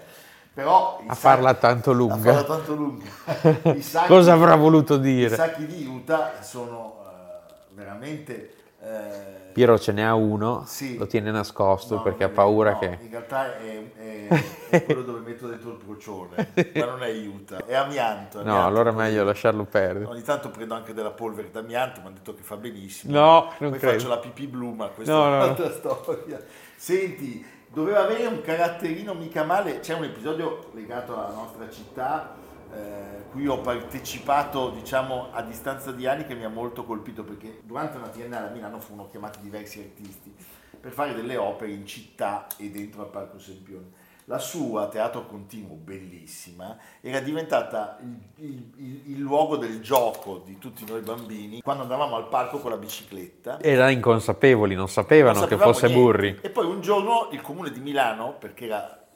Però 0.54 0.98
i 1.02 1.04
A 1.04 1.14
sacchi- 1.14 1.20
farla 1.20 1.54
tanto 1.54 1.92
A 1.92 1.94
lunga. 1.94 2.16
farla 2.34 2.44
tanto 2.44 2.74
lunga. 2.76 3.06
I 3.74 3.82
sacchi- 3.82 4.08
Cosa 4.08 4.34
avrà 4.34 4.56
voluto 4.56 4.96
I 4.96 5.00
dire? 5.00 5.36
sacchi 5.36 5.66
di 5.66 5.86
Utah 5.86 6.42
sono 6.42 6.98
eh, 7.06 7.54
veramente 7.76 8.54
eh, 8.88 9.36
Piero 9.58 9.80
ce 9.80 9.92
ne 9.92 10.06
ha 10.06 10.14
uno, 10.14 10.64
Sì. 10.68 10.98
lo 10.98 11.08
tiene 11.08 11.32
nascosto 11.32 11.96
no, 11.96 12.02
perché 12.04 12.26
ha 12.26 12.30
paura 12.30 12.74
no, 12.74 12.78
che... 12.80 12.98
In 13.02 13.10
realtà 13.10 13.58
è, 13.58 13.92
è- 13.98 14.44
è 14.70 14.84
quello 14.86 15.02
dove 15.02 15.20
metto 15.28 15.48
dentro 15.48 15.72
il 15.72 15.78
procione, 15.84 16.50
ma 16.76 16.86
non 16.86 17.02
aiuta. 17.02 17.66
È 17.66 17.74
amianto. 17.74 18.38
No, 18.38 18.52
amianto. 18.52 18.68
allora 18.68 18.90
è 18.92 18.94
meglio 18.94 19.24
lasciarlo 19.24 19.64
perdere. 19.64 20.06
Ogni 20.06 20.22
tanto 20.22 20.50
prendo 20.52 20.76
anche 20.76 20.94
della 20.94 21.10
polvere 21.10 21.50
d'amianto, 21.50 22.02
mi 22.02 22.06
hanno 22.08 22.16
detto 22.18 22.36
che 22.36 22.44
fa 22.44 22.56
benissimo. 22.56 23.18
No, 23.18 23.52
non 23.58 23.72
Poi 23.72 23.80
credo. 23.80 23.98
faccio 23.98 24.10
la 24.10 24.20
pipì 24.20 24.46
blu, 24.46 24.74
ma 24.74 24.88
questa 24.90 25.12
No, 25.14 25.24
è 25.26 25.28
un'altra 25.38 25.72
storia. 25.72 26.40
Senti, 26.76 27.44
doveva 27.74 28.04
avere 28.04 28.28
un 28.28 28.42
caratterino 28.42 29.16
mica 29.16 29.44
male. 29.44 29.80
C'è 29.80 29.96
un 29.96 30.04
episodio 30.04 30.70
legato 30.74 31.14
alla 31.18 31.34
nostra 31.34 31.68
città, 31.72 32.36
eh, 32.74 33.24
cui 33.32 33.48
ho 33.48 33.60
partecipato, 33.60 34.70
diciamo, 34.70 35.28
a 35.32 35.42
distanza 35.42 35.92
di 35.92 36.08
anni 36.08 36.26
che 36.26 36.36
mi 36.36 36.44
ha 36.44 36.50
molto 36.50 36.84
colpito 36.86 37.24
perché 37.24 37.62
durante 37.64 37.98
una 37.98 38.08
triennale 38.08 38.48
a 38.48 38.52
Milano 38.52 38.80
furono 38.80 39.08
chiamati 39.10 39.40
diversi 39.42 39.80
artisti 39.80 40.34
per 40.80 40.92
fare 40.92 41.14
delle 41.16 41.38
opere 41.38 41.72
in 41.72 41.86
città 41.86 42.48
e 42.58 42.70
dentro 42.70 43.02
al 43.02 43.10
Parco 43.10 43.40
Sempione. 43.40 44.06
La 44.30 44.40
sua, 44.40 44.90
Teatro 44.90 45.26
Continuo, 45.26 45.76
bellissima, 45.76 46.78
era 47.00 47.22
diventata 47.22 47.98
il, 48.02 48.18
il- 48.46 48.72
il- 48.76 49.12
il 49.12 49.20
luogo 49.20 49.56
del 49.56 49.80
gioco 49.82 50.42
di 50.46 50.58
tutti 50.58 50.84
noi 50.86 51.00
bambini 51.02 51.62
quando 51.62 51.84
andavamo 51.84 52.18
al 52.18 52.28
parco 52.28 52.58
con 52.60 52.72
la 52.72 52.78
bicicletta. 52.78 53.62
Erano 53.62 53.92
inconsapevoli, 53.92 54.76
non 54.76 54.90
sapevano 54.90 55.40
Non 55.40 55.48
che 55.48 55.56
fosse 55.58 55.86
niente. 55.88 56.04
Burri. 56.04 56.40
E 56.42 56.50
poi 56.50 56.66
un 56.66 56.82
giorno 56.82 57.30
il 57.32 57.40
comune 57.42 57.72
di 57.72 57.80
Milano, 57.80 58.34
perché 58.38 58.66
era 58.66 59.07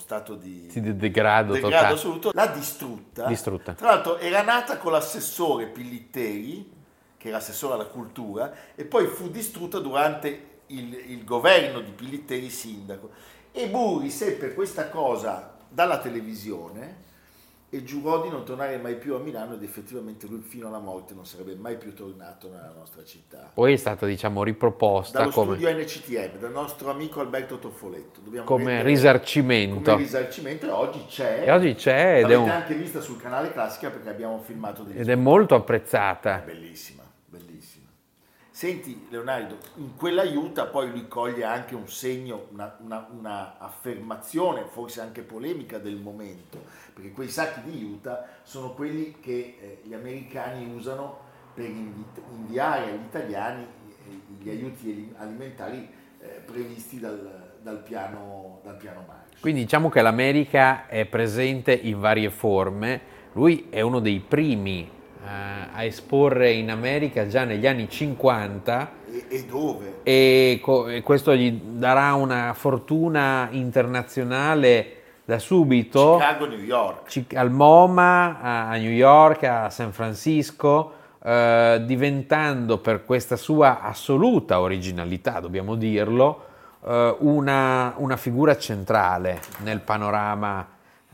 stato 0.00 0.34
di 0.34 0.68
Sì, 0.70 0.80
di 0.80 0.96
degrado 0.96 1.52
degrado 1.52 1.76
totale. 1.76 1.94
assoluto, 1.94 2.30
l'ha 2.34 2.46
distrutta. 2.46 3.26
Distrutta. 3.26 3.72
Tra 3.74 3.90
l'altro 3.90 4.18
era 4.18 4.42
nata 4.42 4.78
con 4.78 4.92
l'assessore 4.92 5.66
Pillitteri, 5.66 6.72
che 7.16 7.28
era 7.28 7.36
assessore 7.36 7.74
alla 7.74 7.86
cultura, 7.86 8.52
e 8.74 8.84
poi 8.84 9.06
fu 9.06 9.30
distrutta 9.30 9.78
durante 9.78 10.62
il, 10.68 10.92
il 10.92 11.24
governo 11.24 11.80
di 11.80 11.90
Pillitteri 11.92 12.50
sindaco. 12.50 13.10
E 13.52 13.68
Burri 13.68 14.10
seppe 14.10 14.54
questa 14.54 14.88
cosa 14.88 15.56
dalla 15.68 15.98
televisione 15.98 17.08
e 17.72 17.84
giurò 17.84 18.20
di 18.20 18.28
non 18.28 18.44
tornare 18.44 18.78
mai 18.78 18.96
più 18.96 19.14
a 19.14 19.18
Milano 19.18 19.54
ed 19.54 19.62
effettivamente 19.62 20.26
lui 20.26 20.40
fino 20.40 20.66
alla 20.66 20.80
morte 20.80 21.14
non 21.14 21.24
sarebbe 21.24 21.54
mai 21.54 21.76
più 21.76 21.94
tornato 21.94 22.48
nella 22.48 22.72
nostra 22.76 23.04
città. 23.04 23.52
Poi 23.54 23.74
è 23.74 23.76
stata, 23.76 24.06
diciamo, 24.06 24.42
riproposta 24.42 25.20
Dallo 25.20 25.30
come, 25.30 25.56
studio 25.56 25.78
NCTM, 25.78 26.38
dal 26.38 26.50
nostro 26.50 26.90
amico 26.90 27.20
Alberto 27.20 27.58
Toffoletto. 27.58 28.20
Dobbiamo 28.24 28.44
come 28.44 28.82
risarcimento. 28.82 29.92
come 29.92 30.02
risarcimento 30.02 30.66
e 30.66 30.70
oggi 30.70 31.04
c'è. 31.06 31.44
E 31.46 31.50
oggi 31.52 31.74
c'è 31.74 32.24
ed 32.24 32.30
è, 32.30 32.34
un- 32.34 32.48
anche 32.48 32.74
vista 32.74 33.00
sul 33.00 33.20
canale 33.20 33.52
Classica 33.52 33.88
perché 33.90 34.08
abbiamo 34.08 34.40
filmato 34.40 34.82
degli 34.82 34.98
ed 34.98 35.08
è 35.08 35.14
molto 35.14 35.54
apprezzata. 35.54 36.42
Bellissima, 36.44 37.04
bellissima. 37.26 37.79
Senti 38.60 39.06
Leonardo, 39.08 39.56
in 39.76 39.96
quell'aiuta 39.96 40.66
poi 40.66 40.90
lui 40.90 41.08
coglie 41.08 41.44
anche 41.44 41.74
un 41.74 41.88
segno, 41.88 42.48
una, 42.52 42.76
una- 42.82 43.08
una 43.10 43.58
affermazione, 43.58 44.66
forse 44.68 45.00
anche 45.00 45.22
polemica 45.22 45.78
del 45.78 45.96
momento, 45.96 46.58
perché 46.92 47.10
quei 47.12 47.30
sacchi 47.30 47.62
di 47.62 47.78
aiuta 47.78 48.26
sono 48.42 48.74
quelli 48.74 49.16
che 49.18 49.56
eh, 49.58 49.78
gli 49.84 49.94
americani 49.94 50.70
usano 50.74 51.20
per 51.54 51.64
invi- 51.70 52.04
inviare 52.36 52.90
agli 52.90 53.04
italiani 53.06 53.62
eh, 53.62 54.20
gli 54.38 54.50
aiuti 54.50 54.90
ali- 54.90 55.14
alimentari 55.16 55.88
eh, 56.20 56.26
previsti 56.44 57.00
dal, 57.00 57.54
dal 57.62 57.82
piano, 57.82 58.60
dal 58.62 58.76
piano 58.76 59.04
Marshall. 59.06 59.40
Quindi 59.40 59.62
diciamo 59.62 59.88
che 59.88 60.02
l'America 60.02 60.86
è 60.86 61.06
presente 61.06 61.72
in 61.72 61.98
varie 61.98 62.28
forme. 62.28 63.00
Lui 63.32 63.68
è 63.70 63.80
uno 63.80 64.00
dei 64.00 64.20
primi 64.20 64.98
a 65.24 65.84
esporre 65.84 66.50
in 66.52 66.70
America 66.70 67.26
già 67.26 67.44
negli 67.44 67.66
anni 67.66 67.88
50 67.88 68.90
E, 69.12 69.24
e 69.28 69.44
dove? 69.44 69.98
e, 70.02 70.58
co- 70.62 70.88
e 70.88 71.02
questo 71.02 71.34
gli 71.34 71.52
darà 71.52 72.14
una 72.14 72.52
fortuna 72.54 73.48
internazionale 73.50 74.94
da 75.24 75.38
subito. 75.38 76.14
Chicago, 76.18 76.46
New 76.46 76.58
York. 76.58 77.08
Ci- 77.08 77.26
al 77.34 77.50
MoMA, 77.50 78.40
a 78.40 78.68
a 78.70 78.76
New 78.76 78.90
York, 78.90 79.44
a 79.44 79.70
San 79.70 79.92
Francisco, 79.92 80.92
eh, 81.22 81.82
diventando 81.84 82.78
per 82.78 83.04
questa 83.04 83.36
sua 83.36 83.80
assoluta 83.82 84.60
originalità, 84.60 85.38
dobbiamo 85.40 85.74
dirlo, 85.76 86.44
eh, 86.84 87.14
una, 87.20 87.92
una 87.98 88.16
figura 88.16 88.56
centrale 88.56 89.40
nel 89.58 89.80
panorama 89.80 90.66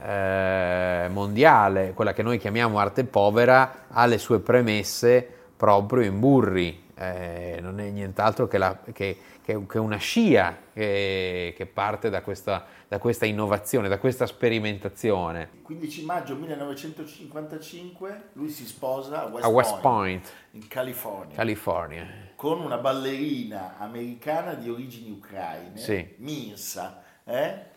eh, 0.03 1.09
mondiale, 1.11 1.93
quella 1.95 2.13
che 2.13 2.23
noi 2.23 2.39
chiamiamo 2.39 2.79
arte 2.79 3.05
povera, 3.05 3.85
ha 3.89 4.07
le 4.07 4.19
sue 4.19 4.41
premesse 4.41 5.27
proprio 5.57 6.03
in 6.05 6.19
Burri, 6.21 6.85
eh, 6.95 7.59
non 7.63 7.81
è 7.81 7.89
nient'altro 7.91 8.47
che, 8.47 8.59
la- 8.59 8.79
che- 8.93 9.19
che- 9.43 9.67
che 9.67 9.79
una 9.79 9.97
scia 9.97 10.57
che, 10.73 11.69
parte 11.73 12.11
da 12.11 12.21
questa, 12.23 12.65
da 12.89 12.99
questa 12.99 13.27
innovazione, 13.27 13.89
da 13.89 13.99
questa 13.99 14.27
sperimentazione. 14.27 15.49
15 15.63 16.05
maggio 16.05 16.35
1955 16.35 18.23
lui 18.35 18.49
si 18.51 18.67
sposa 18.67 19.23
a 19.23 19.27
West, 19.27 19.45
A 19.45 19.49
West 19.49 19.81
Point, 19.81 19.83
Point, 19.83 20.33
in 20.53 20.69
California 20.69 21.37
California. 21.37 22.07
con 22.35 22.61
una 22.61 22.77
ballerina 22.79 23.77
americana 23.79 24.55
di 24.55 24.69
origini 24.69 25.11
ucraine, 25.11 25.77
Sì. 25.79 26.15
Minsa, 26.19 27.03
eh? 27.25 27.75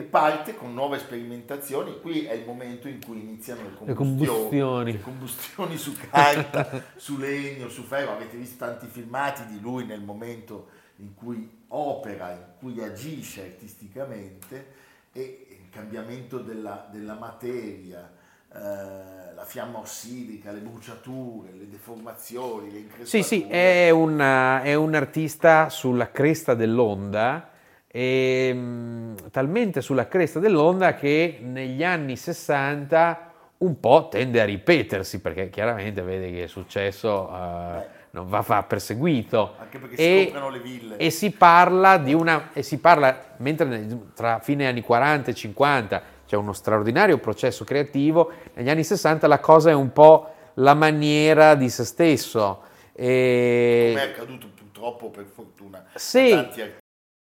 E 0.00 0.02
parte 0.04 0.54
con 0.54 0.72
nuove 0.74 0.98
sperimentazioni. 0.98 2.00
Qui 2.00 2.24
è 2.24 2.32
il 2.32 2.44
momento 2.46 2.88
in 2.88 3.00
cui 3.02 3.20
iniziano 3.20 3.62
le 3.64 3.70
Le 3.84 3.94
combustioni, 3.94 3.94
combustioni. 3.94 4.92
le 4.92 5.00
combustioni 5.00 5.76
su 5.76 5.94
carta, 6.10 6.68
su 6.96 7.18
legno, 7.18 7.68
su 7.68 7.82
ferro. 7.82 8.12
Avete 8.12 8.36
visto 8.36 8.64
tanti 8.64 8.86
filmati 8.86 9.46
di 9.46 9.60
lui 9.60 9.84
nel 9.86 10.02
momento 10.02 10.68
in 10.96 11.14
cui 11.14 11.64
opera, 11.68 12.30
in 12.32 12.44
cui 12.58 12.82
agisce 12.82 13.42
artisticamente 13.42 14.66
e 15.12 15.46
il 15.50 15.68
cambiamento 15.70 16.38
della, 16.38 16.86
della 16.90 17.14
materia. 17.14 18.10
eh, 18.52 19.32
la 19.34 19.44
fiamma 19.44 19.78
ossidrica, 19.78 20.50
le 20.52 20.60
bruciature, 20.60 21.52
le 21.52 21.68
deformazioni, 21.68 22.70
le 22.72 22.78
Sì, 23.02 23.22
increspature. 23.22 23.22
sì, 23.22 23.46
è 23.48 23.90
un, 23.90 24.20
eh, 24.20 24.62
è 24.62 24.74
un 24.74 24.94
artista 24.94 25.68
sulla 25.68 26.10
cresta 26.10 26.54
dell'onda, 26.54 27.49
e, 27.92 28.52
mh, 28.54 29.30
talmente 29.30 29.80
sulla 29.80 30.06
cresta 30.06 30.38
dell'onda 30.38 30.94
che 30.94 31.38
negli 31.42 31.82
anni 31.82 32.16
60 32.16 33.32
un 33.58 33.80
po' 33.80 34.08
tende 34.10 34.40
a 34.40 34.44
ripetersi, 34.44 35.20
perché 35.20 35.50
chiaramente 35.50 36.00
vede 36.02 36.30
che 36.30 36.44
è 36.44 36.46
successo, 36.46 37.28
eh, 37.28 37.86
non 38.12 38.28
va, 38.28 38.40
va 38.40 38.62
perseguito. 38.62 39.54
Anche 39.58 39.78
perché 39.78 39.96
si 39.96 40.02
E- 40.02 40.22
comprano 40.24 40.50
le 40.50 40.60
ville. 40.60 40.96
E 40.96 41.10
si 41.10 41.30
parla 41.32 41.98
di 41.98 42.14
una, 42.14 42.50
e 42.52 42.62
si 42.62 42.78
parla, 42.78 43.34
mentre 43.38 43.86
tra 44.14 44.38
fine 44.38 44.66
anni 44.66 44.80
40 44.80 45.30
e 45.30 45.34
50 45.34 46.02
c'è 46.26 46.36
uno 46.36 46.52
straordinario 46.52 47.18
processo 47.18 47.64
creativo, 47.64 48.30
negli 48.54 48.70
anni 48.70 48.84
60 48.84 49.26
la 49.26 49.40
cosa 49.40 49.70
è 49.70 49.74
un 49.74 49.92
po' 49.92 50.32
la 50.54 50.74
maniera 50.74 51.54
di 51.54 51.68
se 51.68 51.84
stesso. 51.84 52.62
E 52.94 53.90
come 53.94 54.04
è 54.04 54.08
accaduto 54.10 54.48
purtroppo 54.54 55.10
per 55.10 55.24
fortuna 55.24 55.84
Sì. 55.94 56.30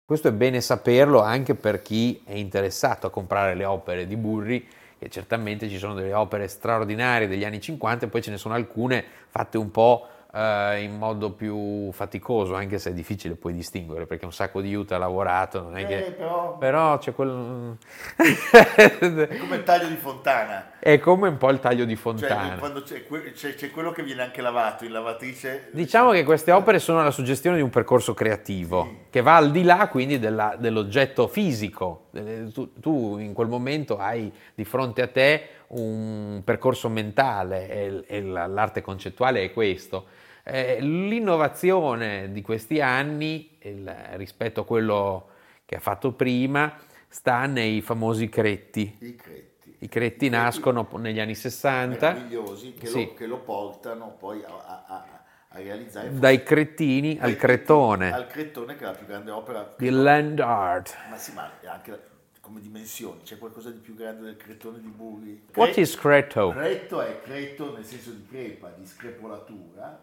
Questo 0.05 0.27
è 0.27 0.31
bene 0.31 0.61
saperlo 0.61 1.21
anche 1.21 1.55
per 1.55 1.81
chi 1.81 2.21
è 2.25 2.33
interessato 2.33 3.07
a 3.07 3.09
comprare 3.09 3.55
le 3.55 3.65
opere 3.65 4.05
di 4.05 4.15
Burri, 4.17 4.67
che 4.99 5.09
certamente 5.09 5.69
ci 5.69 5.77
sono 5.77 5.93
delle 5.93 6.13
opere 6.13 6.47
straordinarie 6.47 7.27
degli 7.27 7.43
anni 7.45 7.59
50 7.61 8.05
e 8.05 8.09
poi 8.09 8.21
ce 8.21 8.31
ne 8.31 8.37
sono 8.37 8.53
alcune 8.53 9.03
fatte 9.29 9.57
un 9.57 9.71
po' 9.71 10.07
eh, 10.33 10.81
in 10.83 10.97
modo 10.97 11.31
più 11.31 11.91
faticoso, 11.91 12.55
anche 12.55 12.79
se 12.79 12.91
è 12.91 12.93
difficile 12.93 13.35
poi 13.35 13.53
distinguere, 13.53 14.05
perché 14.05 14.25
un 14.25 14.33
sacco 14.33 14.61
di 14.61 14.67
aiuto 14.69 14.93
ha 14.95 14.97
lavorato, 14.97 15.61
non 15.61 15.77
è 15.77 15.83
Eh, 15.83 15.85
che... 15.85 16.11
però 16.11 16.57
Però 16.57 16.97
c'è 16.97 17.13
quel... 17.13 17.77
è 18.17 19.37
come 19.37 19.55
il 19.57 19.63
taglio 19.63 19.87
di 19.87 19.95
Fontana 19.95 20.71
è 20.85 20.99
come 20.99 21.29
un 21.29 21.37
po' 21.37 21.49
il 21.49 21.61
taglio 21.61 21.85
di 21.85 21.93
cioè 21.93 22.01
Fontana. 22.01 22.57
quando 22.57 22.81
c'è, 22.83 23.05
c'è- 23.33 23.55
c'è 23.55 23.71
quello 23.71 23.91
che 23.93 24.03
viene 24.03 24.21
anche 24.21 24.41
lavato 24.41 24.83
in 24.83 24.91
lavatrice 24.91 25.69
Diciamo 25.71 26.11
che 26.11 26.25
queste 26.25 26.51
opere 26.51 26.77
sono 26.79 27.01
la 27.01 27.09
suggestione 27.11 27.55
di 27.55 27.61
un 27.61 27.69
percorso 27.69 28.13
creativo 28.13 28.83
Sì. 28.83 28.97
che 29.09 29.21
va 29.21 29.37
al 29.37 29.51
di 29.51 29.63
là 29.63 29.87
quindi 29.87 30.19
della- 30.19 30.57
dell'oggetto 30.59 31.27
fisico. 31.29 32.07
Eh, 32.13 32.49
Tu, 32.53 32.73
tu 32.81 33.17
in 33.17 33.31
quel 33.31 33.47
momento 33.47 33.97
hai 33.97 34.29
di 34.53 34.65
fronte 34.65 35.01
a 35.01 35.07
te 35.07 35.47
un 35.67 36.41
percorso 36.43 36.89
mentale 36.89 37.69
e, 37.69 38.03
e 38.05 38.21
la- 38.21 38.45
l'arte 38.47 38.81
concettuale 38.81 39.41
è 39.41 39.53
questo. 39.53 40.07
Eh, 40.43 40.79
l'innovazione 40.81 42.29
di 42.33 42.41
questi 42.41 42.81
anni 42.81 43.55
il- 43.61 43.95
rispetto 44.15 44.59
a 44.61 44.65
quello 44.65 45.29
che 45.65 45.75
ha 45.75 45.79
fatto 45.79 46.11
prima 46.11 46.75
sta 47.07 47.45
nei 47.45 47.81
famosi 47.81 48.27
cretti. 48.27 48.97
i 48.99 49.15
cretti 49.15 49.51
I 49.83 49.89
cretti 49.89 50.29
nascono 50.29 50.87
negli 50.97 51.19
anni 51.19 51.35
60 51.35 52.13
meravigliosi 52.13 52.73
che, 52.73 52.87
Sì. 52.87 53.05
lo, 53.05 53.13
che 53.15 53.25
lo 53.25 53.37
portano 53.39 54.15
poi 54.17 54.41
a, 54.41 54.47
a- 54.65 54.83
a- 54.87 55.21
realizzare 55.55 56.09
dai 56.17 56.41
crettini 56.41 57.17
dai 57.17 57.31
al 57.31 57.35
crettone. 57.37 58.11
al 58.13 58.25
crettone 58.27 58.75
che 58.77 58.83
è 58.83 58.87
la 58.87 58.93
più 58.93 59.05
grande 59.05 59.29
opera 59.31 59.73
di 59.77 59.89
land 59.89 60.39
art. 60.39 60.95
ma 61.09 61.17
sì 61.17 61.33
ma 61.33 61.49
anche 61.65 61.99
come 62.39 62.59
dimensioni 62.61 63.21
c'è 63.23 63.37
qualcosa 63.37 63.69
di 63.71 63.77
più 63.79 63.93
grande 63.93 64.23
del 64.23 64.37
crettone 64.37 64.79
di 64.79 64.87
Burri 64.87 65.43
What 65.53 65.71
Cre- 65.73 65.81
is 65.81 65.95
Creto? 65.97 66.49
Cretto 66.49 67.01
è 67.01 67.19
creto 67.21 67.73
nel 67.75 67.83
senso 67.85 68.11
di 68.11 68.25
crepa, 68.25 68.71
di 68.77 68.85
screpolatura 68.85 70.01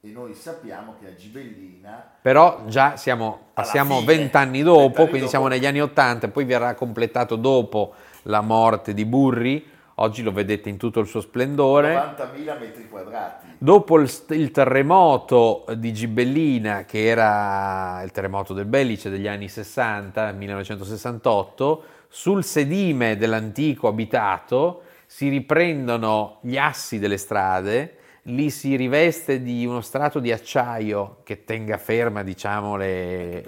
e 0.00 0.08
noi 0.10 0.34
sappiamo 0.34 0.96
che 1.00 1.08
a 1.08 1.14
Gibellina 1.14 2.10
Però 2.20 2.64
già 2.66 2.96
siamo, 2.96 3.46
passiamo 3.54 4.02
vent'anni 4.04 4.62
dopo, 4.62 4.80
vent'anni 4.80 4.94
quindi 5.08 5.18
dopo. 5.20 5.30
siamo 5.30 5.46
negli 5.48 5.64
anni 5.66 5.80
Ottanta, 5.80 6.28
poi 6.28 6.44
verrà 6.44 6.74
completato 6.74 7.36
dopo 7.36 7.94
la 8.24 8.40
morte 8.40 8.94
di 8.94 9.04
Burri. 9.04 9.72
Oggi 9.98 10.22
lo 10.22 10.32
vedete 10.32 10.68
in 10.68 10.76
tutto 10.76 11.00
il 11.00 11.06
suo 11.06 11.20
splendore. 11.20 11.94
90.000 11.94 12.58
metri 12.58 12.88
quadrati. 12.88 13.46
Dopo 13.58 13.98
il, 14.00 14.10
il 14.30 14.50
terremoto 14.50 15.64
di 15.76 15.92
Gibellina, 15.92 16.84
che 16.84 17.06
era 17.06 18.02
il 18.02 18.10
terremoto 18.10 18.52
del 18.54 18.66
Bellice 18.66 19.08
degli 19.08 19.28
anni 19.28 19.48
60, 19.48 20.32
1968, 20.32 21.84
sul 22.08 22.44
sedime 22.44 23.16
dell'antico 23.16 23.88
abitato 23.88 24.82
si 25.06 25.28
riprendono 25.28 26.38
gli 26.40 26.56
assi 26.56 26.98
delle 26.98 27.16
strade, 27.16 27.98
li 28.28 28.50
si 28.50 28.74
riveste 28.74 29.42
di 29.42 29.64
uno 29.64 29.80
strato 29.80 30.18
di 30.18 30.32
acciaio 30.32 31.18
che 31.22 31.44
tenga 31.44 31.78
ferma, 31.78 32.22
diciamo, 32.22 32.76
le, 32.76 33.44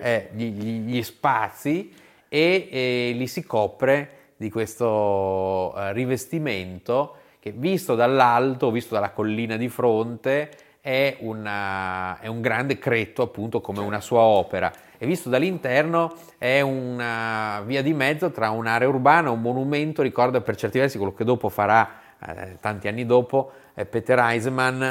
eh, 0.00 0.30
gli, 0.32 0.50
gli- 0.50 0.80
gli 0.90 1.02
spazi 1.02 1.92
e, 2.28 2.68
e 2.70 3.12
li 3.16 3.26
si 3.26 3.44
copre 3.44 4.10
di 4.36 4.50
questo 4.50 5.74
eh, 5.76 5.92
rivestimento 5.92 7.16
che 7.40 7.52
visto 7.52 7.94
dall'alto, 7.94 8.70
visto 8.70 8.94
dalla 8.94 9.10
collina 9.10 9.56
di 9.56 9.68
fronte, 9.68 10.50
è, 10.80 11.16
una- 11.20 12.18
è 12.20 12.26
un 12.28 12.40
grande 12.40 12.78
cretto 12.78 13.22
appunto 13.22 13.60
come 13.60 13.80
una 13.80 14.00
sua 14.00 14.20
opera 14.20 14.72
e 14.96 15.06
visto 15.06 15.28
dall'interno 15.28 16.14
è 16.38 16.60
una 16.60 17.62
via 17.64 17.82
di 17.82 17.92
mezzo 17.92 18.30
tra 18.30 18.50
un'area 18.50 18.88
urbana, 18.88 19.30
un 19.30 19.40
monumento, 19.40 20.02
ricorda 20.02 20.40
per 20.40 20.56
certi 20.56 20.78
versi 20.78 20.96
quello 20.96 21.14
che 21.14 21.24
dopo 21.24 21.48
farà 21.48 21.88
eh, 22.26 22.56
tanti 22.60 22.88
anni 22.88 23.06
dopo 23.06 23.50
eh, 23.74 23.84
Peter 23.86 24.18
Eisman 24.18 24.82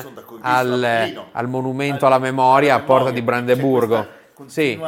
al, 0.41 0.81
al 1.31 1.47
monumento 1.49 2.05
alla 2.05 2.19
memoria 2.19 2.75
a 2.75 2.79
Porta 2.79 3.11
di 3.11 3.21
Brandeburgo. 3.21 4.07
Sì. 4.45 4.79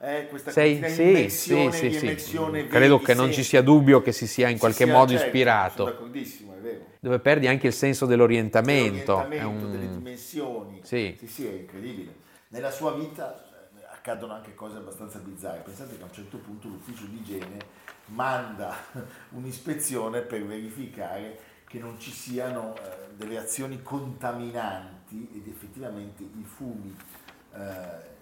Eh, 0.00 0.26
questa 0.28 0.50
Sei- 0.50 0.76
sì, 0.88 1.28
sì, 1.28 1.70
sì, 1.72 1.90
sì. 2.18 2.66
Credo 2.68 3.00
che 3.00 3.14
non 3.14 3.32
ci 3.32 3.42
sia 3.42 3.62
dubbio 3.62 4.00
che 4.02 4.12
si 4.12 4.26
sia 4.26 4.48
in 4.48 4.58
qualche 4.58 4.84
sia- 4.84 4.92
modo 4.92 5.10
certo, 5.12 5.26
ispirato, 5.26 5.76
Sono 5.84 5.90
d'accordissimo, 5.90 6.54
è 6.54 6.58
vero. 6.60 6.84
dove 7.00 7.18
perdi 7.18 7.46
anche 7.48 7.66
il 7.66 7.72
senso 7.72 8.06
dell'orientamento. 8.06 9.12
È 9.12 9.22
L'orientamento, 9.22 9.64
un- 9.66 9.70
delle 9.72 9.88
dimensioni. 9.90 10.80
Sì. 10.84 11.16
sì, 11.18 11.26
sì, 11.26 11.46
è 11.46 11.52
incredibile. 11.52 12.14
Nella 12.48 12.70
sua 12.70 12.92
vita 12.94 13.44
eh, 13.76 13.84
accadono 13.92 14.32
anche 14.34 14.54
cose 14.54 14.76
abbastanza 14.78 15.18
bizzarre. 15.18 15.60
Pensate 15.60 15.96
che 15.96 16.02
a 16.02 16.06
un 16.06 16.12
certo 16.12 16.38
punto 16.38 16.68
l'ufficio 16.68 17.04
di 17.06 17.16
igiene 17.18 17.58
manda 18.06 18.74
un'ispezione 19.30 20.20
per 20.22 20.44
verificare 20.46 21.38
che 21.66 21.78
non 21.78 21.98
ci 22.00 22.10
siano 22.10 22.74
eh, 22.76 23.14
delle 23.16 23.36
azioni 23.36 23.82
contaminanti 23.82 25.28
ed 25.34 25.46
effettivamente 25.48 26.22
i 26.22 26.44
fumi 26.44 26.96
eh, 27.54 28.16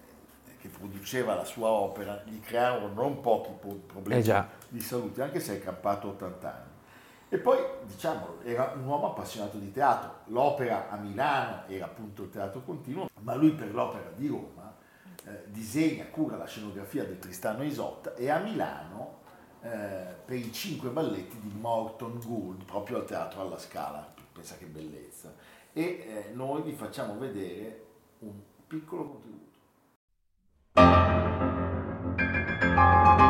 che 0.66 0.78
produceva 0.78 1.34
la 1.34 1.44
sua 1.44 1.68
opera 1.68 2.22
gli 2.24 2.40
crearono 2.40 2.92
non 2.92 3.20
pochi 3.20 3.50
po- 3.58 3.80
problemi 3.86 4.26
Eh 4.26 4.44
di 4.68 4.80
salute, 4.80 5.22
anche 5.22 5.40
se 5.40 5.56
è 5.56 5.62
campato 5.62 6.08
80 6.08 6.54
anni. 6.54 6.74
E 7.28 7.38
poi, 7.38 7.58
diciamo, 7.84 8.36
era 8.44 8.72
un 8.76 8.84
uomo 8.84 9.10
appassionato 9.10 9.58
di 9.58 9.72
teatro. 9.72 10.20
L'opera 10.26 10.88
a 10.90 10.96
Milano 10.96 11.62
era 11.66 11.86
appunto 11.86 12.24
il 12.24 12.30
teatro 12.30 12.62
continuo, 12.62 13.08
ma 13.20 13.34
lui 13.34 13.52
per 13.52 13.72
l'opera 13.72 14.10
di 14.14 14.28
Roma 14.28 14.74
eh, 15.24 15.44
disegna, 15.46 16.06
cura 16.06 16.36
la 16.36 16.46
scenografia 16.46 17.04
del 17.04 17.18
Tristano 17.18 17.64
Isotta 17.64 18.14
e 18.14 18.30
a 18.30 18.38
Milano 18.38 19.18
eh, 19.60 20.14
per 20.24 20.36
i 20.36 20.52
cinque 20.52 20.90
balletti 20.90 21.38
di 21.40 21.52
Morton 21.58 22.20
Gould, 22.24 22.64
proprio 22.64 22.98
al 22.98 23.04
teatro 23.06 23.40
alla 23.40 23.58
Scala. 23.58 24.14
Pensa 24.32 24.56
che 24.56 24.66
bellezza. 24.66 25.34
E 25.72 25.82
eh, 25.82 26.30
noi 26.32 26.62
vi 26.62 26.72
facciamo 26.72 27.18
vedere 27.18 27.84
un 28.20 28.34
piccolo 28.66 29.08
contributo. 29.08 29.45
Thank 30.76 31.06
you. 33.20 33.25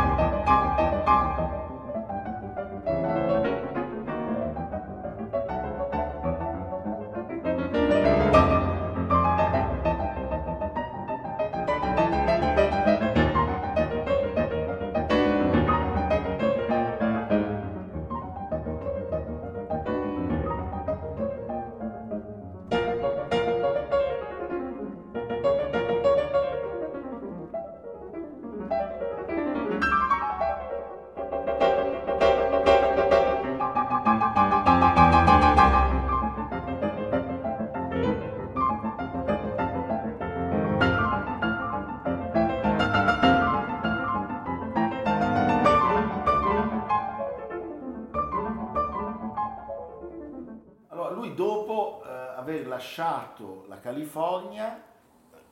Lasciato 52.97 53.67
la 53.69 53.79
California, 53.79 54.83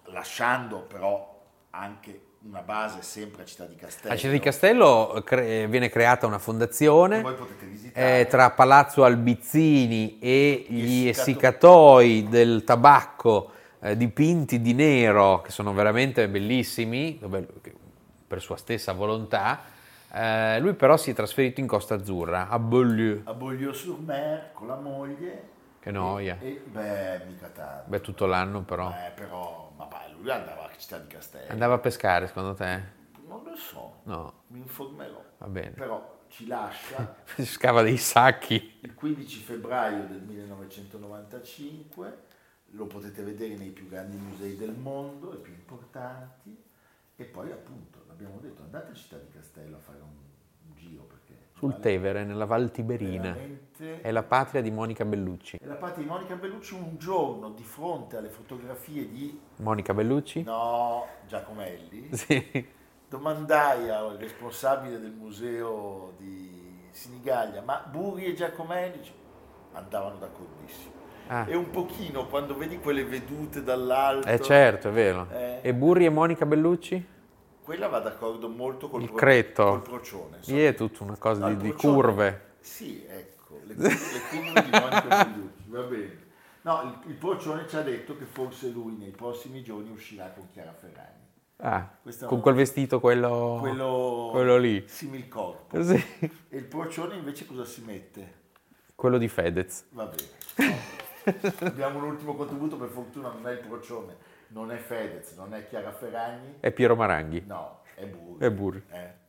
lasciando 0.05 0.79
però 0.81 1.43
anche 1.71 2.21
una 2.47 2.63
base 2.63 3.03
sempre 3.03 3.43
a 3.43 3.45
Città 3.45 3.67
di 3.67 3.75
Castello, 3.75 4.15
A 4.15 4.17
Città 4.17 4.33
di 4.33 4.39
Castello 4.39 5.23
cre- 5.25 5.67
viene 5.67 5.91
creata 5.91 6.27
una 6.27 6.39
fondazione 6.39 7.23
eh, 7.93 8.27
tra 8.31 8.51
Palazzo 8.51 9.05
Albizzini 9.05 10.19
e 10.21 10.65
gli 10.69 11.07
essiccato- 11.09 11.21
essiccatoi 11.21 12.29
del 12.31 12.65
tabacco 12.65 13.51
eh, 13.81 13.95
dipinti 13.97 14.63
di 14.63 14.73
nero, 14.73 15.43
che 15.43 15.51
sono 15.51 15.75
veramente 15.75 16.27
bellissimi, 16.29 17.19
dove- 17.19 17.47
per 18.27 18.41
sua 18.41 18.57
stessa 18.57 18.93
volontà. 18.93 19.65
Eh, 20.11 20.61
lui 20.61 20.73
però 20.73 20.97
si 20.97 21.11
è 21.11 21.15
trasferito 21.15 21.61
in 21.61 21.67
Costa 21.67 21.95
Azzurra, 21.95 22.49
a 22.49 22.59
Beaulieu. 22.59 23.21
a 23.25 23.35
Beaulieu-sur-Mer 23.35 24.53
con 24.55 24.67
la 24.69 24.77
moglie. 24.77 25.53
Che 25.85 25.91
noia. 25.91 26.39
E, 26.41 26.63
beh, 26.65 27.25
mica 27.27 27.49
tanto. 27.49 27.91
Beh, 27.91 28.01
tutto 28.01 28.25
l'anno 28.25 28.63
però. 28.63 28.91
Eh, 28.91 29.11
però, 29.11 29.71
ma 29.77 29.85
beh, 29.85 30.15
lui 30.19 30.31
andava 30.31 30.65
a 30.65 30.71
Città 30.79 30.97
di 30.99 31.09
Castello. 31.09 31.53
Andava 31.53 31.75
a 31.75 31.79
pescare 31.79 32.27
secondo 32.27 32.55
te? 32.55 32.83
Non 33.27 33.45
lo 33.45 33.55
so, 33.55 33.97
No, 34.05 34.45
mi 34.47 34.61
informerò. 34.61 35.23
va 35.37 35.47
bene. 35.47 35.73
Però 35.73 36.23
ci 36.29 36.47
lascia 36.47 37.17
Si 37.37 37.45
scava 37.45 37.83
dei 37.83 37.99
sacchi. 37.99 38.79
il 38.81 38.95
15 38.95 39.41
febbraio 39.43 40.07
del 40.07 40.23
1995, 40.23 42.19
lo 42.71 42.87
potete 42.87 43.23
vedere 43.23 43.55
nei 43.57 43.69
più 43.71 43.87
grandi 43.87 44.17
musei 44.17 44.57
del 44.57 44.73
mondo, 44.73 45.35
i 45.35 45.39
più 45.39 45.53
importanti, 45.53 46.65
e 47.15 47.25
poi 47.25 47.53
appunto, 47.53 48.05
l'abbiamo 48.09 48.39
detto, 48.41 48.63
andate 48.63 48.93
a 48.93 48.95
Città 48.95 49.19
di 49.19 49.29
Castello 49.29 49.77
a 49.77 49.81
fare 49.81 50.01
un, 50.01 50.17
un 50.69 50.75
giro 50.77 51.03
Sul 51.65 51.81
Tevere, 51.81 52.25
nella 52.25 52.45
Val 52.45 52.71
Tiberina. 52.71 53.33
veramente- 53.33 54.01
È 54.03 54.11
la 54.11 54.23
patria 54.23 54.61
di 54.61 54.71
Monica 54.71 55.05
Bellucci. 55.07 55.57
E 55.63 55.67
la 55.67 55.75
parte 55.77 56.01
di 56.01 56.07
Monica 56.07 56.35
Bellucci 56.37 56.75
un 56.75 56.97
giorno 56.99 57.51
di 57.51 57.63
fronte 57.63 58.19
alle 58.19 58.29
fotografie 58.29 59.09
di, 59.11 59.41
Monica 59.57 59.95
Bellucci? 59.95 60.43
no, 60.43 61.07
Giacomelli, 61.27 62.09
Sì. 62.13 62.67
domandai 63.09 63.89
al 63.89 64.17
responsabile 64.19 65.01
del 65.01 65.13
museo 65.13 66.13
di 66.19 66.83
Sinigallia, 66.91 67.63
ma 67.63 67.83
Burri 67.91 68.27
e 68.27 68.35
Giacomelli 68.35 69.01
andavano 69.73 70.17
d'accordissimo. 70.19 70.93
Ah. 71.29 71.47
E 71.49 71.57
un 71.57 71.71
pochino 71.71 72.27
quando 72.27 72.55
vedi 72.55 72.79
quelle 72.79 73.05
vedute 73.05 73.63
dall'alto, 73.63 74.29
Eh 74.29 74.39
certo, 74.41 74.89
è 74.89 74.93
vero. 74.93 75.27
Eh. 75.33 75.61
E 75.63 75.73
Burri 75.75 76.05
e 76.05 76.11
Monica 76.11 76.45
Bellucci? 76.45 77.13
Quella 77.65 77.89
va 77.89 77.99
d'accordo 77.99 78.49
molto 78.49 78.91
col, 78.91 79.01
Il 79.03 79.09
pro- 79.09 79.17
cretto. 79.17 79.65
col 79.65 79.81
procione. 79.83 80.37
so. 80.41 80.53
Lì 80.53 80.63
è 80.63 80.75
tutta 80.75 81.03
una 81.03 81.17
cosa 81.17 81.49
di, 81.49 81.57
di 81.57 81.73
curve. 81.73 82.53
Sì, 82.61 83.03
ecco, 83.09 83.59
le, 83.65 83.75
le 83.75 83.89
curve 84.31 84.63
di 84.63 84.71
Monica 84.71 85.25
Bellucci, 85.25 85.65
va 85.69 85.83
bene. 85.83 86.23
No, 86.61 86.83
il, 86.83 87.11
il 87.11 87.15
procione 87.15 87.67
ci 87.67 87.77
ha 87.77 87.83
detto 87.83 88.17
che 88.19 88.25
forse 88.27 88.69
lui 88.69 88.97
nei 88.97 89.11
prossimi 89.11 89.63
giorni 89.63 89.91
uscirà 89.91 90.29
con 90.29 90.47
Chiara 90.53 90.73
Ferragni. 90.73 91.23
Ah, 91.57 91.89
con 92.27 92.41
quel 92.41 92.55
vestito, 92.55 93.01
quello... 93.01 93.57
Quello, 93.61 94.29
quello 94.33 94.59
lì. 94.59 94.85
similcorpo. 94.87 95.83
Sì. 95.83 95.95
E 96.51 96.57
il 96.59 96.65
procione 96.65 97.15
invece 97.17 97.47
cosa 97.47 97.65
si 97.65 97.81
mette? 97.83 98.43
Quello 98.95 99.17
di 99.17 99.29
Fedez. 99.29 99.87
Va 99.91 100.05
bene. 100.05 100.79
Abbiamo 101.61 101.99
un 101.99 102.05
ultimo 102.05 102.35
contributo, 102.35 102.77
per 102.77 102.89
fortuna 102.91 103.31
non 103.33 103.47
è 103.47 103.53
il 103.53 103.61
procione, 103.67 104.17
non 104.55 104.71
è 104.71 104.77
Fedez, 104.77 105.35
non 105.37 105.53
è 105.53 105.67
Chiara 105.67 105.91
Ferragni. 105.91 106.59
È 106.61 106.71
Piero 106.71 106.95
Maranghi. 106.95 107.43
No, 107.45 107.81
è 107.97 108.07
Burri. 108.07 108.39
È 108.39 108.51
Burri. 108.53 108.83
Eh. 108.89 109.23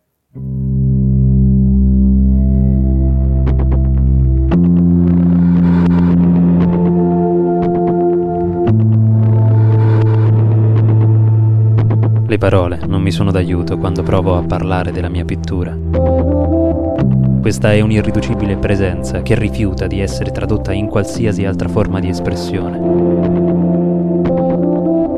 Le 12.27 12.38
parole 12.38 12.81
non 12.85 13.01
mi 13.01 13.09
sono 13.09 13.31
d'aiuto 13.31 13.79
quando 13.79 14.03
provo 14.03 14.38
a 14.38 14.43
parlare 14.43 14.91
della 14.91 15.09
mia 15.09 15.25
pittura. 15.25 15.75
Questa 17.41 17.73
è 17.73 17.81
un'irriducibile 17.81 18.57
presenza 18.57 19.23
che 19.23 19.33
rifiuta 19.33 19.88
di 19.88 20.01
essere 20.01 20.29
tradotta 20.29 20.71
in 20.71 20.85
qualsiasi 20.85 21.45
altra 21.45 21.67
forma 21.67 21.99
di 21.99 22.09
espressione. 22.09 23.34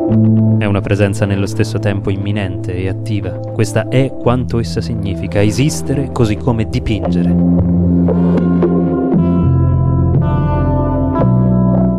È 0.07 0.63
una 0.63 0.79
presenza 0.79 1.25
nello 1.25 1.45
stesso 1.45 1.79
tempo 1.79 2.09
imminente 2.09 2.73
e 2.73 2.87
attiva. 2.87 3.31
Questa 3.31 3.89
è 3.89 4.09
quanto 4.09 4.57
essa 4.57 4.79
significa, 4.79 5.41
esistere 5.41 6.11
così 6.13 6.37
come 6.37 6.69
dipingere. 6.69 7.27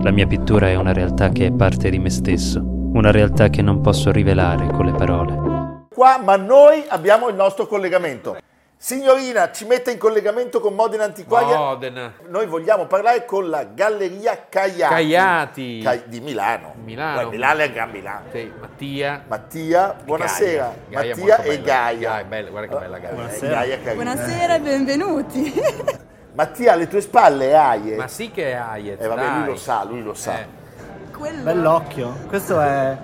La 0.00 0.10
mia 0.10 0.26
pittura 0.26 0.68
è 0.68 0.74
una 0.74 0.94
realtà 0.94 1.28
che 1.28 1.46
è 1.46 1.52
parte 1.52 1.90
di 1.90 1.98
me 1.98 2.08
stesso, 2.08 2.62
una 2.64 3.10
realtà 3.10 3.50
che 3.50 3.60
non 3.60 3.82
posso 3.82 4.10
rivelare 4.10 4.68
con 4.68 4.86
le 4.86 4.92
parole. 4.92 5.86
Qua, 5.94 6.18
ma 6.24 6.36
noi 6.36 6.84
abbiamo 6.88 7.28
il 7.28 7.34
nostro 7.34 7.66
collegamento. 7.66 8.38
Signorina, 8.80 9.50
ci 9.50 9.64
mette 9.66 9.90
in 9.90 9.98
collegamento 9.98 10.60
con 10.60 10.72
Modena 10.72 11.02
Antiquaria. 11.02 11.56
Modena. 11.56 12.12
Noi 12.28 12.46
vogliamo 12.46 12.86
parlare 12.86 13.24
con 13.24 13.50
la 13.50 13.64
Galleria 13.64 14.46
Caiati. 14.48 14.94
Caiati. 14.94 15.80
Cai- 15.82 16.02
di 16.06 16.20
Milano. 16.20 16.74
Milano. 16.84 17.24
Beh, 17.24 17.34
Milano 17.34 17.60
è 17.60 17.64
il 17.64 17.72
Gran 17.72 17.90
Milano. 17.90 18.26
Sì, 18.30 18.52
Mattia. 18.60 19.24
Mattia, 19.26 19.96
buonasera. 20.04 20.74
Gaia. 20.90 21.12
Gaia 21.12 21.16
Mattia 21.16 21.42
e 21.42 21.48
bella. 21.48 21.64
Gaia. 21.64 22.08
Gaia, 22.10 22.24
bella, 22.24 22.50
guarda 22.50 22.68
che 22.68 22.78
bella 22.78 22.98
Gaia. 22.98 23.30
Eh, 23.32 23.40
Gaia 23.40 23.76
carina. 23.82 23.94
Buonasera 23.94 24.54
e 24.54 24.60
benvenuti. 24.60 25.54
Mattia, 26.34 26.72
alle 26.74 26.86
tue 26.86 27.00
spalle 27.00 27.48
è 27.50 27.54
Aie. 27.54 27.96
Ma 27.96 28.06
sì 28.06 28.30
che 28.30 28.52
è 28.52 28.54
Hayez, 28.54 29.00
Eh, 29.00 29.08
vabbè, 29.08 29.20
dai. 29.20 29.36
lui 29.38 29.46
lo 29.46 29.56
sa, 29.56 29.82
lui 29.82 30.02
lo 30.04 30.14
sa. 30.14 30.38
Eh. 30.38 30.46
Quello... 31.18 31.42
Bell'occhio, 31.42 32.16
questo 32.28 32.60
è 32.60 32.96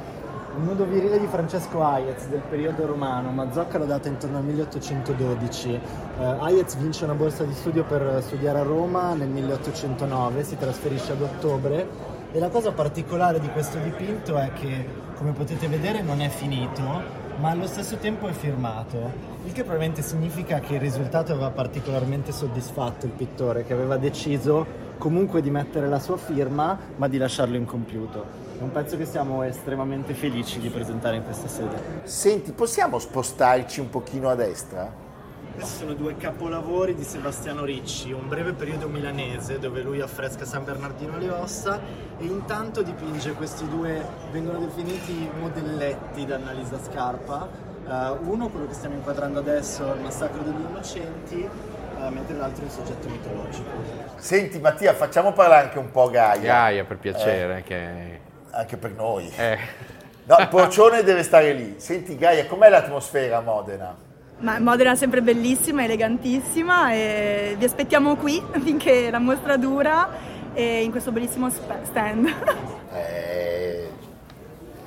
il 0.57 0.63
nudo 0.63 0.85
virile 0.85 1.19
di 1.19 1.27
Francesco 1.27 1.83
Hayez 1.83 2.29
del 2.29 2.43
periodo 2.49 2.87
romano, 2.87 3.31
Mazzocca 3.31 3.77
lo 3.77 3.87
data 3.87 4.09
intorno 4.09 4.39
al 4.39 4.45
1812. 4.45 5.73
Eh, 5.73 5.81
Hayez 6.23 6.77
vince 6.77 7.05
una 7.05 7.15
borsa 7.15 7.43
di 7.43 7.53
studio 7.55 7.83
per 7.85 8.23
studiare 8.23 8.61
a 8.61 8.63
Roma 8.63 9.15
nel 9.15 9.29
1809, 9.29 10.45
si 10.45 10.57
trasferisce 10.57 11.13
ad 11.13 11.23
ottobre 11.23 11.89
e 12.31 12.39
la 12.39 12.51
cosa 12.51 12.71
particolare 12.71 13.41
di 13.41 13.49
questo 13.49 13.79
dipinto 13.79 14.39
è 14.39 14.53
che, 14.53 14.87
come 15.17 15.33
potete 15.33 15.67
vedere, 15.67 16.03
non 16.03 16.21
è 16.21 16.29
finito, 16.29 17.03
ma 17.41 17.51
allo 17.51 17.67
stesso 17.67 17.97
tempo 17.97 18.29
è 18.29 18.33
firmato, 18.33 19.11
il 19.45 19.53
che 19.53 19.63
probabilmente 19.63 20.03
significa 20.03 20.61
che 20.61 20.75
il 20.75 20.81
risultato 20.81 21.33
aveva 21.33 21.51
particolarmente 21.51 22.31
soddisfatto 22.31 23.07
il 23.07 23.13
pittore, 23.13 23.65
che 23.65 23.73
aveva 23.73 23.97
deciso 23.97 24.65
comunque 24.99 25.43
di 25.43 25.51
mettere 25.51 25.89
la 25.89 25.99
sua 25.99 26.17
firma, 26.17 26.79
ma 26.95 27.09
di 27.09 27.19
lasciarlo 27.19 27.57
incompiuto. 27.57 28.44
È 28.57 28.63
un 28.63 28.71
pezzo 28.71 28.97
che 28.97 29.05
siamo 29.05 29.43
estremamente 29.43 30.15
felici 30.15 30.61
di 30.61 30.69
presentare 30.69 31.17
in 31.17 31.25
questa 31.25 31.49
sede. 31.49 31.77
Senti, 32.05 32.53
possiamo 32.53 33.01
spostarci 33.01 33.81
un 33.81 33.91
pochino 33.91 34.29
a 34.29 34.37
destra? 34.37 35.03
Questi 35.55 35.79
sono 35.79 35.95
due 35.95 36.17
capolavori 36.17 36.95
di 36.95 37.03
Sebastiano 37.03 37.65
Ricci, 37.65 38.13
un 38.13 38.29
breve 38.29 38.53
periodo 38.53 38.89
milanese 38.89 39.59
dove 39.59 39.83
lui 39.83 40.01
affresca 40.01 40.45
San 40.45 40.65
Bernardino 40.65 41.15
alle 41.15 41.31
ossa 41.31 41.81
e 42.19 42.25
intanto 42.25 42.83
dipinge 42.83 43.33
questi 43.33 43.69
due, 43.69 44.05
vengono 44.31 44.59
definiti 44.59 45.29
modelletti 45.39 46.25
da 46.25 46.37
Annalisa 46.37 46.79
Scarpa. 46.83 47.49
Eh, 47.87 48.17
uno, 48.25 48.49
quello 48.49 48.67
che 48.67 48.75
stiamo 48.75 48.95
inquadrando 48.95 49.41
adesso, 49.41 49.93
è 49.93 49.97
il 49.97 50.03
massacro 50.03 50.43
degli 50.43 50.65
innocenti, 50.69 51.43
eh, 51.43 52.11
mentre 52.11 52.37
l'altro 52.37 52.63
è 52.63 52.67
il 52.67 52.73
soggetto 52.73 53.09
mitologico. 53.09 53.71
Senti 54.17 54.59
Mattia, 54.59 54.95
facciamo 54.95 55.33
parlare 55.33 55.67
anche 55.67 55.79
un 55.79 55.91
po' 55.91 56.09
Gaia. 56.09 56.41
Gaia, 56.41 56.85
per 56.85 56.99
piacere. 56.99 57.63
Che... 57.63 58.33
Anche 58.57 58.77
per 58.77 58.93
noi. 58.93 59.31
Eh. 59.37 59.59
No, 60.27 60.37
il 60.39 60.49
porcione 60.49 61.03
deve 61.03 61.23
stare 61.23 61.53
lì. 61.53 61.75
Senti 61.79 62.17
Gaia, 62.17 62.47
com'è 62.47 62.69
l'atmosfera 62.69 63.39
a 63.39 63.41
Modena? 63.41 63.95
Ma 64.39 64.59
Modena 64.59 64.93
è 64.93 64.97
sempre 64.97 65.23
bellissima, 65.23 65.85
elegantissima 65.85 66.93
e 66.93 67.57
vi 67.59 67.65
aspettiamo 67.65 68.17
qui 68.17 68.43
finché 68.63 69.11
la 69.11 69.19
mostra 69.19 69.57
dura 69.57 70.09
e 70.55 70.83
in 70.83 70.91
questo 70.91 71.13
bellissimo 71.13 71.51
stand. 71.51 72.33
Eh, 72.95 73.91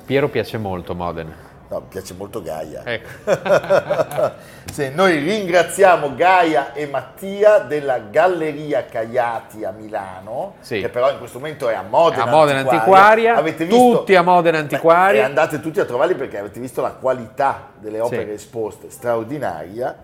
Piero 0.06 0.30
piace 0.30 0.56
molto 0.56 0.94
Modena. 0.94 1.47
No, 1.68 1.80
mi 1.80 1.86
piace 1.88 2.14
molto 2.14 2.42
Gaia. 2.42 2.82
Ecco. 2.84 4.36
Sì, 4.70 4.90
noi 4.94 5.18
ringraziamo 5.18 6.14
Gaia 6.14 6.72
e 6.74 6.86
Mattia 6.86 7.58
della 7.60 7.98
Galleria 7.98 8.84
Caiati 8.84 9.64
a 9.64 9.70
Milano, 9.72 10.56
Sì. 10.60 10.80
che 10.80 10.88
però 10.90 11.10
in 11.10 11.18
questo 11.18 11.38
momento 11.38 11.68
è 11.68 11.74
a 11.74 11.82
Modena, 11.82 12.24
A 12.24 12.26
Modena 12.26 12.58
Antiquaria, 12.60 13.34
Avete 13.36 13.64
visto? 13.64 13.98
tutti 13.98 14.14
a 14.14 14.22
Modena 14.22 14.58
Antiquaria. 14.58 15.12
Beh, 15.20 15.26
e 15.26 15.28
andate 15.28 15.60
tutti 15.60 15.80
a 15.80 15.84
trovarli 15.86 16.14
perché 16.14 16.38
avete 16.38 16.60
visto 16.60 16.80
la 16.82 16.90
qualità 16.92 17.70
delle 17.78 17.98
opere 17.98 18.26
Sì. 18.26 18.30
esposte, 18.32 18.90
straordinaria. 18.90 19.96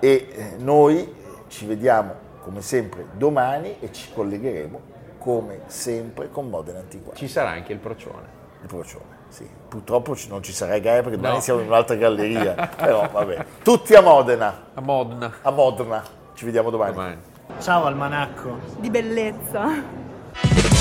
E 0.00 0.28
eh, 0.32 0.54
noi 0.58 1.14
ci 1.48 1.66
vediamo 1.66 2.14
come 2.40 2.62
sempre 2.62 3.04
domani 3.12 3.76
e 3.80 3.92
ci 3.92 4.10
collegheremo 4.12 4.80
come 5.18 5.60
sempre 5.66 6.30
con 6.30 6.48
Modena 6.48 6.78
Antiquaria. 6.80 7.16
Ci 7.18 7.28
sarà 7.28 7.50
anche 7.50 7.72
il 7.72 7.78
procione. 7.78 8.34
Il 8.62 8.66
procione, 8.68 9.15
sì. 9.28 9.48
Purtroppo 9.68 10.16
non 10.28 10.42
ci 10.42 10.52
sarà 10.52 10.78
Gaia 10.78 11.02
perché 11.02 11.16
domani 11.16 11.34
No. 11.36 11.40
siamo 11.40 11.60
in 11.60 11.66
un'altra 11.66 11.96
galleria. 11.96 12.70
Però 12.76 13.08
vabbè. 13.10 13.44
Tutti 13.62 13.94
a 13.94 14.00
Modena, 14.00 14.62
A 14.74 14.80
Modena. 14.80 15.32
a 15.42 15.50
Modena. 15.50 16.02
Ci 16.34 16.44
vediamo 16.44 16.70
domani. 16.70 16.92
Domani. 16.92 17.16
Ciao 17.60 17.84
Almanacco! 17.84 18.58
di 18.78 18.90
bellezza. 18.90 20.04